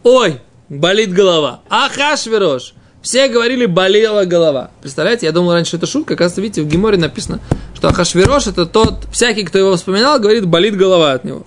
ой, 0.03 0.41
болит 0.69 1.13
голова. 1.13 1.61
Ахашверош. 1.69 2.75
Все 3.03 3.29
говорили, 3.29 3.67
болела 3.67 4.25
голова. 4.25 4.71
Представляете, 4.81 5.27
я 5.27 5.33
думал 5.33 5.53
раньше, 5.53 5.77
это 5.77 5.87
шутка, 5.87 6.15
оказывается, 6.15 6.41
видите, 6.41 6.63
в 6.63 6.67
Геморе 6.67 6.99
написано, 6.99 7.41
что 7.75 7.89
Ахашверош 7.89 8.49
это 8.49 8.67
тот, 8.67 9.07
всякий, 9.13 9.45
кто 9.45 9.59
его 9.59 9.77
вспоминал, 9.77 10.19
говорит, 10.19 10.45
болит 10.47 10.77
голова 10.77 11.13
от 11.13 11.25
него. 11.25 11.47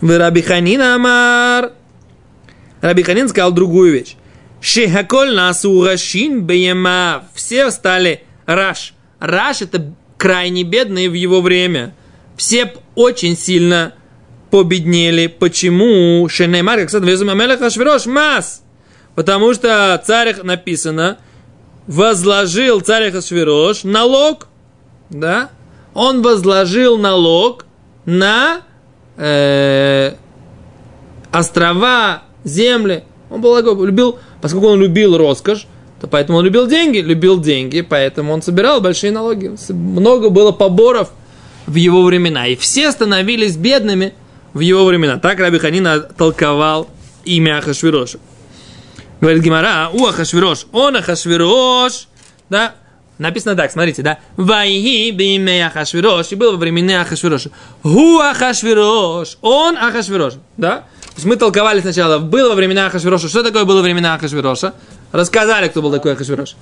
Рабиханин 0.00 0.80
Амар. 0.80 1.72
Рабиханин 2.80 3.28
сказал 3.28 3.52
другую 3.52 3.92
вещь. 3.92 4.16
Шехаколь 4.60 5.34
насу 5.34 5.84
рашин 5.84 6.42
беема. 6.42 7.24
Все 7.34 7.70
стали 7.70 8.24
раш. 8.46 8.94
Раш 9.20 9.62
это 9.62 9.92
крайне 10.16 10.62
бедные 10.62 11.10
в 11.10 11.14
его 11.14 11.40
время. 11.40 11.94
Все 12.36 12.72
очень 12.94 13.36
сильно 13.36 13.94
победнели. 14.50 15.26
Почему? 15.26 16.28
Шенеймар, 16.28 16.80
как 16.80 16.88
сказано, 16.88 17.10
Везума 17.10 17.34
Мелеха 17.34 17.70
Швирош 17.70 18.06
Мас. 18.06 18.62
Потому 19.14 19.54
что 19.54 20.00
царь 20.04 20.36
написано, 20.42 21.18
возложил 21.86 22.80
царь 22.80 23.10
Хашвирош 23.10 23.84
налог, 23.84 24.48
да, 25.10 25.50
он 25.94 26.22
возложил 26.22 26.98
налог 26.98 27.64
на 28.04 28.60
э, 29.16 30.12
острова, 31.32 32.22
земли. 32.44 33.04
Он 33.30 33.40
был, 33.40 33.58
любил, 33.84 34.18
поскольку 34.42 34.66
он 34.68 34.80
любил 34.80 35.16
роскошь, 35.16 35.66
то 36.00 36.06
поэтому 36.06 36.38
он 36.38 36.44
любил 36.44 36.66
деньги, 36.66 36.98
любил 36.98 37.40
деньги, 37.40 37.80
поэтому 37.80 38.32
он 38.32 38.42
собирал 38.42 38.80
большие 38.80 39.12
налоги. 39.12 39.56
Много 39.70 40.28
было 40.28 40.52
поборов 40.52 41.10
в 41.66 41.74
его 41.74 42.02
времена, 42.02 42.46
и 42.46 42.56
все 42.56 42.92
становились 42.92 43.56
бедными 43.56 44.12
в 44.56 44.60
его 44.60 44.86
времена. 44.86 45.18
Так 45.18 45.38
Раби 45.38 45.58
Ханина 45.58 46.00
толковал 46.00 46.88
имя 47.24 47.58
Ахашвироша. 47.58 48.18
Говорит 49.20 49.42
Гимара, 49.42 49.90
у 49.92 50.06
Ахашвирош, 50.06 50.66
он 50.72 50.96
Ахашвирош, 50.96 52.08
да, 52.48 52.74
Написано 53.18 53.56
так, 53.56 53.72
смотрите, 53.72 54.02
да. 54.02 54.18
Вайхи 54.36 55.10
бимей 55.10 55.66
Ахашвирош. 55.66 56.32
И 56.32 56.34
был 56.34 56.52
во 56.52 56.58
времена 56.58 57.00
Ахашвироша. 57.00 57.48
Гу 57.82 58.18
Ахашвирош. 58.18 59.38
Он 59.40 59.78
Ахашвирош. 59.78 60.34
Да? 60.58 60.76
То 60.80 61.14
есть 61.14 61.24
мы 61.24 61.36
толковали 61.36 61.80
сначала, 61.80 62.18
было 62.18 62.50
во 62.50 62.54
времена 62.54 62.84
Ахашвироша. 62.86 63.28
Что 63.28 63.42
такое 63.42 63.64
было 63.64 63.76
во 63.76 63.82
времена 63.82 64.12
Ахашвироша? 64.16 64.74
Рассказали, 65.12 65.68
кто 65.68 65.80
был 65.80 65.90
такой 65.92 66.12
Ахашвирош. 66.12 66.56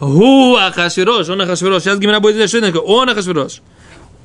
Гу 0.00 0.56
Ахашвирош, 0.56 1.28
он 1.28 1.42
Ахашвирош. 1.42 1.82
Сейчас 1.82 1.98
Гимара 1.98 2.20
будет 2.20 2.36
знать, 2.36 2.48
что 2.48 2.56
это 2.56 2.68
такое. 2.68 2.88
Он 2.88 3.10
Ахашвирош. 3.10 3.60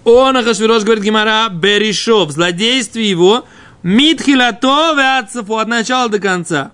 Он 0.04 0.38
Ахашвирош, 0.38 0.84
говорит 0.84 1.04
Гимара, 1.04 1.50
Беришов. 1.50 2.32
Злодействие 2.32 3.10
его 3.10 3.46
Митхилато 3.84 4.94
веацафу 4.96 5.58
от 5.58 5.68
начала 5.68 6.10
до 6.10 6.20
конца. 6.20 6.72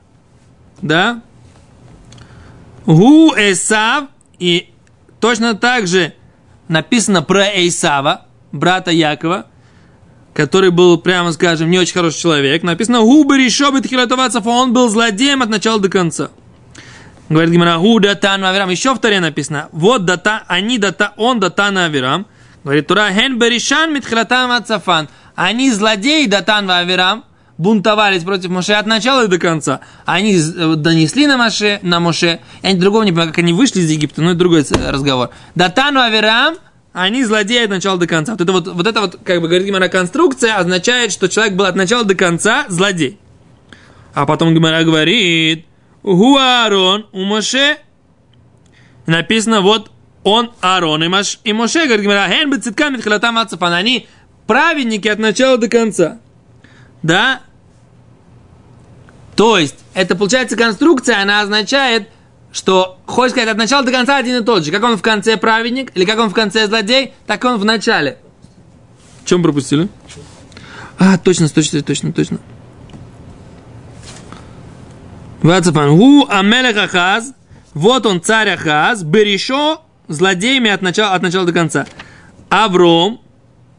Да? 0.81 1.21
Гу 2.85 3.33
Эсав. 3.35 4.05
И 4.39 4.69
точно 5.19 5.55
так 5.55 5.87
же 5.87 6.13
написано 6.67 7.21
про 7.21 7.45
Эйсава, 7.45 8.25
брата 8.51 8.91
Якова, 8.91 9.47
который 10.33 10.69
был, 10.69 10.97
прямо 10.97 11.33
скажем, 11.33 11.69
не 11.69 11.77
очень 11.77 11.93
хороший 11.93 12.21
человек. 12.21 12.63
Написано 12.63 13.01
«Губы 13.01 13.37
решобы 13.37 13.81
тхилатовацев», 13.81 14.47
он 14.47 14.71
был 14.71 14.87
злодеем 14.87 15.41
от 15.41 15.49
начала 15.49 15.79
до 15.79 15.89
конца. 15.89 16.29
Говорит 17.27 17.51
Гимара, 17.51 17.77
гу 17.77 17.99
датан 17.99 18.45
авирам. 18.45 18.69
Еще 18.69 18.93
в 18.93 18.99
таре 18.99 19.19
написано, 19.19 19.67
вот 19.71 20.05
дата, 20.05 20.43
они 20.47 20.77
дата, 20.77 21.13
он 21.17 21.39
датан 21.39 21.77
авирам. 21.77 22.25
Говорит 22.63 22.87
Тура, 22.87 23.09
хен 23.11 23.39
беришан 23.39 23.93
митхилатам 23.93 24.51
ацафан. 24.51 25.07
Они 25.35 25.71
злодеи 25.71 26.25
датан 26.25 26.69
авирам, 26.69 27.23
бунтовались 27.57 28.23
против 28.23 28.49
Моше 28.49 28.73
от 28.73 28.85
начала 28.85 29.25
и 29.25 29.27
до 29.27 29.37
конца. 29.37 29.81
Они 30.05 30.37
э, 30.37 30.75
донесли 30.75 31.27
на 31.27 31.37
Моше, 31.37 31.79
на 31.81 31.99
Моше. 31.99 32.39
Я 32.63 32.73
другого 32.75 33.03
не 33.03 33.11
понимаю, 33.11 33.29
как 33.29 33.39
они 33.39 33.53
вышли 33.53 33.79
из 33.79 33.89
Египта, 33.89 34.21
но 34.21 34.31
это 34.31 34.39
другой 34.39 34.65
разговор. 34.69 35.29
Датану 35.55 36.01
Аверам, 36.01 36.55
они 36.91 37.23
злодеи 37.23 37.63
от 37.63 37.69
начала 37.69 37.97
до 37.97 38.07
конца. 38.07 38.33
Вот 38.33 38.41
это 38.41 38.51
вот, 38.51 38.67
вот 38.67 38.87
это 38.87 39.01
вот, 39.01 39.19
как 39.23 39.41
бы 39.41 39.47
говорит 39.47 39.67
Гимара, 39.67 39.87
конструкция 39.87 40.57
означает, 40.57 41.11
что 41.11 41.29
человек 41.29 41.53
был 41.53 41.65
от 41.65 41.75
начала 41.75 42.03
до 42.03 42.15
конца 42.15 42.65
злодей. 42.67 43.19
А 44.13 44.25
потом 44.25 44.53
Гимара 44.53 44.83
говорит, 44.83 45.65
Гуарон 46.03 47.07
у 47.11 47.23
Моше. 47.23 47.77
Написано, 49.05 49.61
вот 49.61 49.91
он 50.29 50.51
Аарон 50.61 51.03
и, 51.03 51.07
Маш, 51.07 51.39
и 51.43 51.53
Моше, 51.53 51.85
говорит 51.85 52.03
Гимара, 52.03 52.27
хен 52.29 52.51
бецитка 52.51 52.89
митхилатам 52.89 53.37
ацафан. 53.37 53.73
Они 53.73 54.07
праведники 54.47 55.07
от 55.07 55.19
начала 55.19 55.57
до 55.57 55.67
конца. 55.67 56.19
Да? 57.01 57.41
То 59.35 59.57
есть, 59.57 59.75
это 59.93 60.15
получается 60.15 60.57
конструкция, 60.57 61.21
она 61.21 61.41
означает 61.41 62.09
что, 62.51 62.97
хочешь 63.05 63.33
сказать, 63.33 63.49
от 63.49 63.57
начала 63.57 63.85
до 63.85 63.91
конца 63.91 64.17
один 64.17 64.41
и 64.41 64.43
тот 64.43 64.65
же. 64.65 64.71
Как 64.71 64.83
он 64.83 64.97
в 64.97 65.01
конце 65.01 65.37
праведник, 65.37 65.91
или 65.95 66.03
как 66.03 66.17
он 66.19 66.29
в 66.29 66.33
конце 66.33 66.65
злодей, 66.67 67.13
так 67.27 67.43
он 67.45 67.59
в 67.59 67.65
начале. 67.65 68.17
Чем 69.23 69.43
пропустили? 69.43 69.87
А, 70.97 71.17
точно, 71.19 71.47
точно, 71.47 71.81
точно, 71.83 72.11
точно. 72.11 72.39
Вацафан. 75.43 75.95
Гу 75.95 76.25
Амелех 76.27 76.75
Ахаз. 76.75 77.33
Вот 77.73 78.05
он, 78.07 78.21
царь 78.21 78.49
Ахаз. 78.49 79.03
Берешо 79.03 79.83
злодеями 80.09 80.69
от 80.69 80.81
начала, 80.81 81.15
от 81.15 81.21
начала 81.21 81.45
до 81.45 81.53
конца. 81.53 81.85
Авром. 82.49 83.21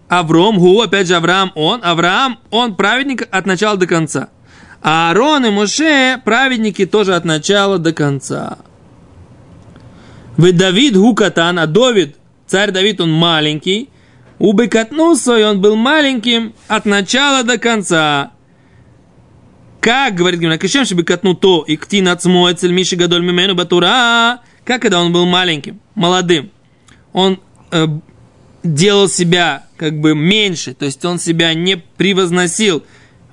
Авром, 0.09 0.59
Гу, 0.59 0.81
опять 0.81 1.07
же 1.07 1.14
Авраам, 1.14 1.53
он. 1.55 1.81
Авраам, 1.85 2.38
он 2.51 2.75
праведник 2.75 3.29
от 3.31 3.47
начала 3.47 3.77
до 3.77 3.87
конца. 3.87 4.31
А 4.83 5.11
Аарон 5.11 5.45
и 5.45 5.51
Моше 5.51 6.21
праведники 6.25 6.87
тоже 6.87 7.14
от 7.14 7.25
начала 7.25 7.79
до 7.79 7.93
конца. 7.93 8.59
Вы 10.37 10.53
Давид 10.53 10.97
Гукатан, 10.97 11.59
а 11.59 11.66
Давид, 11.66 12.16
царь 12.47 12.71
Давид, 12.71 13.01
он 13.01 13.12
маленький. 13.12 13.90
У 14.38 14.55
Бекатнусой 14.55 15.45
он 15.45 15.61
был 15.61 15.77
маленьким 15.77 16.55
от 16.66 16.87
начала 16.87 17.45
до 17.45 17.59
конца. 17.59 18.33
Как, 19.81 20.14
говорит 20.14 20.40
Гимна, 20.40 20.59
Кишем 20.59 20.85
Шебекатну 20.85 21.35
то 21.35 21.62
и 21.66 21.77
ктин 21.77 22.09
ацмо 22.09 22.51
эцель 22.51 22.73
Миши 22.73 22.97
Гадоль 22.97 23.23
Мимену 23.23 23.55
Батура, 23.55 24.40
как 24.64 24.83
когда 24.83 25.01
он 25.01 25.12
был 25.12 25.27
маленьким, 25.27 25.81
молодым, 25.94 26.51
он 27.12 27.40
э, 27.70 27.87
делал 28.62 29.09
себя 29.09 29.64
как 29.77 29.99
бы 30.01 30.14
меньше, 30.14 30.75
то 30.75 30.85
есть 30.85 31.05
он 31.05 31.18
себя 31.18 31.55
не 31.55 31.77
превозносил 31.77 32.83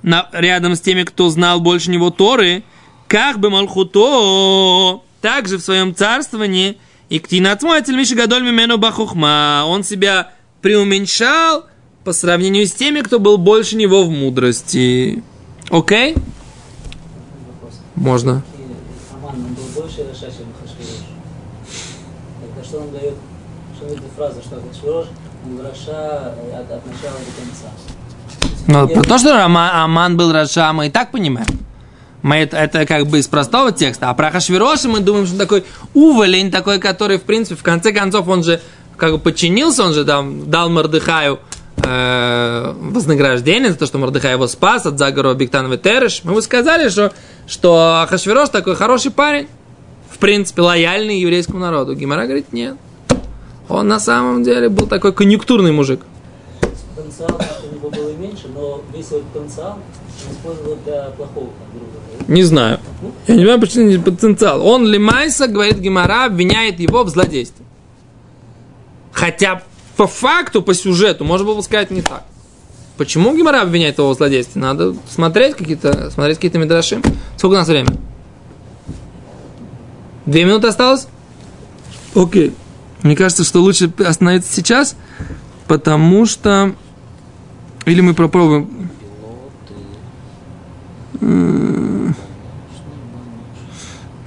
на, 0.02 0.28
рядом 0.32 0.74
с 0.74 0.80
теми, 0.80 1.02
кто 1.02 1.28
знал 1.28 1.60
больше 1.60 1.90
него 1.90 2.10
Торы, 2.10 2.62
как 3.06 3.38
бы 3.38 3.50
Малхуто, 3.50 5.02
также 5.20 5.58
в 5.58 5.62
своем 5.62 5.94
царствовании, 5.94 6.78
и 7.08 7.18
ктинатмуатель 7.18 7.96
Миши 7.96 8.14
Гадоль 8.14 8.44
Мимену 8.44 8.78
Бахухма, 8.78 9.64
он 9.66 9.82
себя 9.82 10.32
преуменьшал 10.60 11.64
по 12.04 12.12
сравнению 12.12 12.66
с 12.66 12.72
теми, 12.72 13.00
кто 13.00 13.18
был 13.18 13.38
больше 13.38 13.76
него 13.76 14.04
в 14.04 14.10
мудрости. 14.10 15.22
Окей? 15.70 16.14
Можно. 17.94 18.42
И 18.56 19.14
Аман, 19.14 19.34
он 19.36 19.54
был 19.54 19.82
больше 19.82 20.06
Раша, 20.08 20.32
чем 20.32 20.46
Хашвирош. 20.60 21.04
Тогда 22.40 22.64
что 22.64 22.78
он 22.78 22.92
дает, 22.92 23.14
что 23.76 23.86
он 23.86 23.96
дает 23.96 24.07
фраза, 24.18 24.42
что 24.42 24.56
Ахашверош, 24.60 25.06
он 25.44 25.56
был 25.56 25.64
רשע 25.64 26.34
от, 26.52 26.70
от 26.70 26.86
начала 26.86 27.16
до 27.18 27.40
конца. 27.40 27.68
Ну, 28.66 28.88
про 28.88 29.02
то, 29.02 29.18
что 29.18 29.32
Рама- 29.32 29.84
Аман 29.84 30.16
был 30.16 30.32
רשע, 30.32 30.72
мы 30.72 30.88
и 30.88 30.90
так 30.90 31.12
понимаем. 31.12 31.46
Мы 32.22 32.36
это, 32.36 32.56
это 32.56 32.84
как 32.84 33.06
бы 33.06 33.20
из 33.20 33.28
простого 33.28 33.70
текста. 33.70 34.10
А 34.10 34.14
про 34.14 34.30
Ахашвероша 34.30 34.88
мы 34.88 35.00
думаем, 35.00 35.24
что 35.24 35.36
он 35.36 35.40
такой 35.40 35.64
увалень, 35.94 36.50
такой, 36.50 36.80
который, 36.80 37.18
в 37.18 37.22
принципе, 37.22 37.54
в 37.54 37.62
конце 37.62 37.92
концов, 37.92 38.26
он 38.28 38.42
же 38.42 38.60
как 38.96 39.12
бы 39.12 39.18
подчинился, 39.18 39.84
он 39.84 39.94
же 39.94 40.04
там 40.04 40.50
дал 40.50 40.68
Мордехаю 40.68 41.38
э, 41.76 42.74
вознаграждение 42.76 43.70
за 43.70 43.78
то, 43.78 43.86
что 43.86 43.98
Мордехай 43.98 44.32
его 44.32 44.48
спас 44.48 44.84
от 44.84 44.98
заговора 44.98 45.34
Бигтан 45.34 45.70
ве-Тереш. 45.70 46.22
Мы 46.24 46.34
бы 46.34 46.42
сказали, 46.42 46.88
что, 46.88 47.12
что 47.46 48.04
Хашвирош 48.10 48.48
такой 48.48 48.74
хороший 48.74 49.12
парень, 49.12 49.46
в 50.10 50.18
принципе, 50.18 50.62
лояльный 50.62 51.20
еврейскому 51.20 51.60
народу. 51.60 51.94
Гимара 51.94 52.24
говорит, 52.24 52.52
нет. 52.52 52.76
Он 53.68 53.86
на 53.86 54.00
самом 54.00 54.42
деле 54.42 54.68
был 54.68 54.86
такой 54.86 55.12
конъюнктурный 55.12 55.72
мужик. 55.72 56.00
Потенциал 56.96 57.40
у 57.70 57.74
него 57.74 57.90
было 57.90 58.12
меньше, 58.14 58.48
но 58.54 58.82
весь 58.94 59.10
его 59.10 59.20
потенциал 59.32 59.78
он 60.26 60.32
использовал 60.32 60.76
для 60.84 61.02
плохого. 61.16 61.50
Не 62.28 62.42
знаю. 62.42 62.80
Я 63.26 63.34
не 63.34 63.40
понимаю, 63.40 63.60
почему 63.60 63.88
не 63.88 63.98
потенциал. 63.98 64.66
Он 64.66 64.86
Лимайса, 64.86 65.48
говорит 65.48 65.78
Гимара, 65.78 66.26
обвиняет 66.26 66.80
его 66.80 67.04
в 67.04 67.08
злодействе. 67.08 67.64
Хотя 69.12 69.62
по 69.96 70.06
факту, 70.06 70.62
по 70.62 70.74
сюжету, 70.74 71.24
можно 71.24 71.46
было 71.46 71.56
бы 71.56 71.62
сказать 71.62 71.90
не 71.90 72.02
так. 72.02 72.24
Почему 72.96 73.36
Гимара 73.36 73.62
обвиняет 73.62 73.98
его 73.98 74.12
в 74.12 74.16
злодействе? 74.16 74.60
Надо 74.60 74.94
смотреть 75.08 75.56
какие-то, 75.56 76.10
смотреть 76.10 76.38
какие-то 76.38 76.58
медраши. 76.58 77.00
Сколько 77.36 77.54
у 77.54 77.56
нас 77.56 77.68
время? 77.68 77.90
Две 80.26 80.44
минуты 80.44 80.68
осталось? 80.68 81.06
Окей. 82.14 82.54
Мне 83.02 83.16
кажется, 83.16 83.44
что 83.44 83.60
лучше 83.60 83.92
остановиться 83.98 84.52
сейчас, 84.52 84.96
потому 85.66 86.26
что... 86.26 86.74
Или 87.86 88.00
мы 88.00 88.14
попробуем... 88.14 88.90
На 91.20 92.14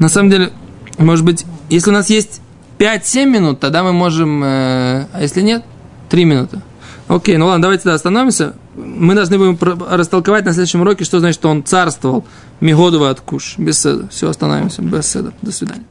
самом 0.09 0.31
деле, 0.31 0.51
может 0.97 1.23
быть, 1.23 1.45
если 1.69 1.91
у 1.91 1.93
нас 1.93 2.09
есть 2.09 2.41
5-7 2.79 3.25
минут, 3.25 3.59
тогда 3.59 3.83
мы 3.83 3.93
можем, 3.93 4.43
э, 4.43 5.05
а 5.13 5.21
если 5.21 5.41
нет, 5.41 5.63
3 6.09 6.25
минуты. 6.25 6.61
Окей, 7.07 7.37
ну 7.37 7.45
ладно, 7.45 7.61
давайте 7.61 7.83
тогда 7.83 7.95
остановимся. 7.95 8.55
Мы 8.75 9.13
должны 9.13 9.37
будем 9.37 9.57
растолковать 9.61 10.45
на 10.45 10.53
следующем 10.53 10.81
уроке, 10.81 11.03
что 11.03 11.19
значит, 11.19 11.39
что 11.39 11.49
он 11.49 11.63
царствовал 11.63 12.25
Мигодова 12.61 13.09
от 13.09 13.21
Куш. 13.21 13.55
Без 13.57 13.81
седа. 13.81 14.07
Все, 14.07 14.29
остановимся. 14.29 14.81
Без 14.81 15.07
седа. 15.07 15.33
До 15.41 15.51
свидания. 15.51 15.83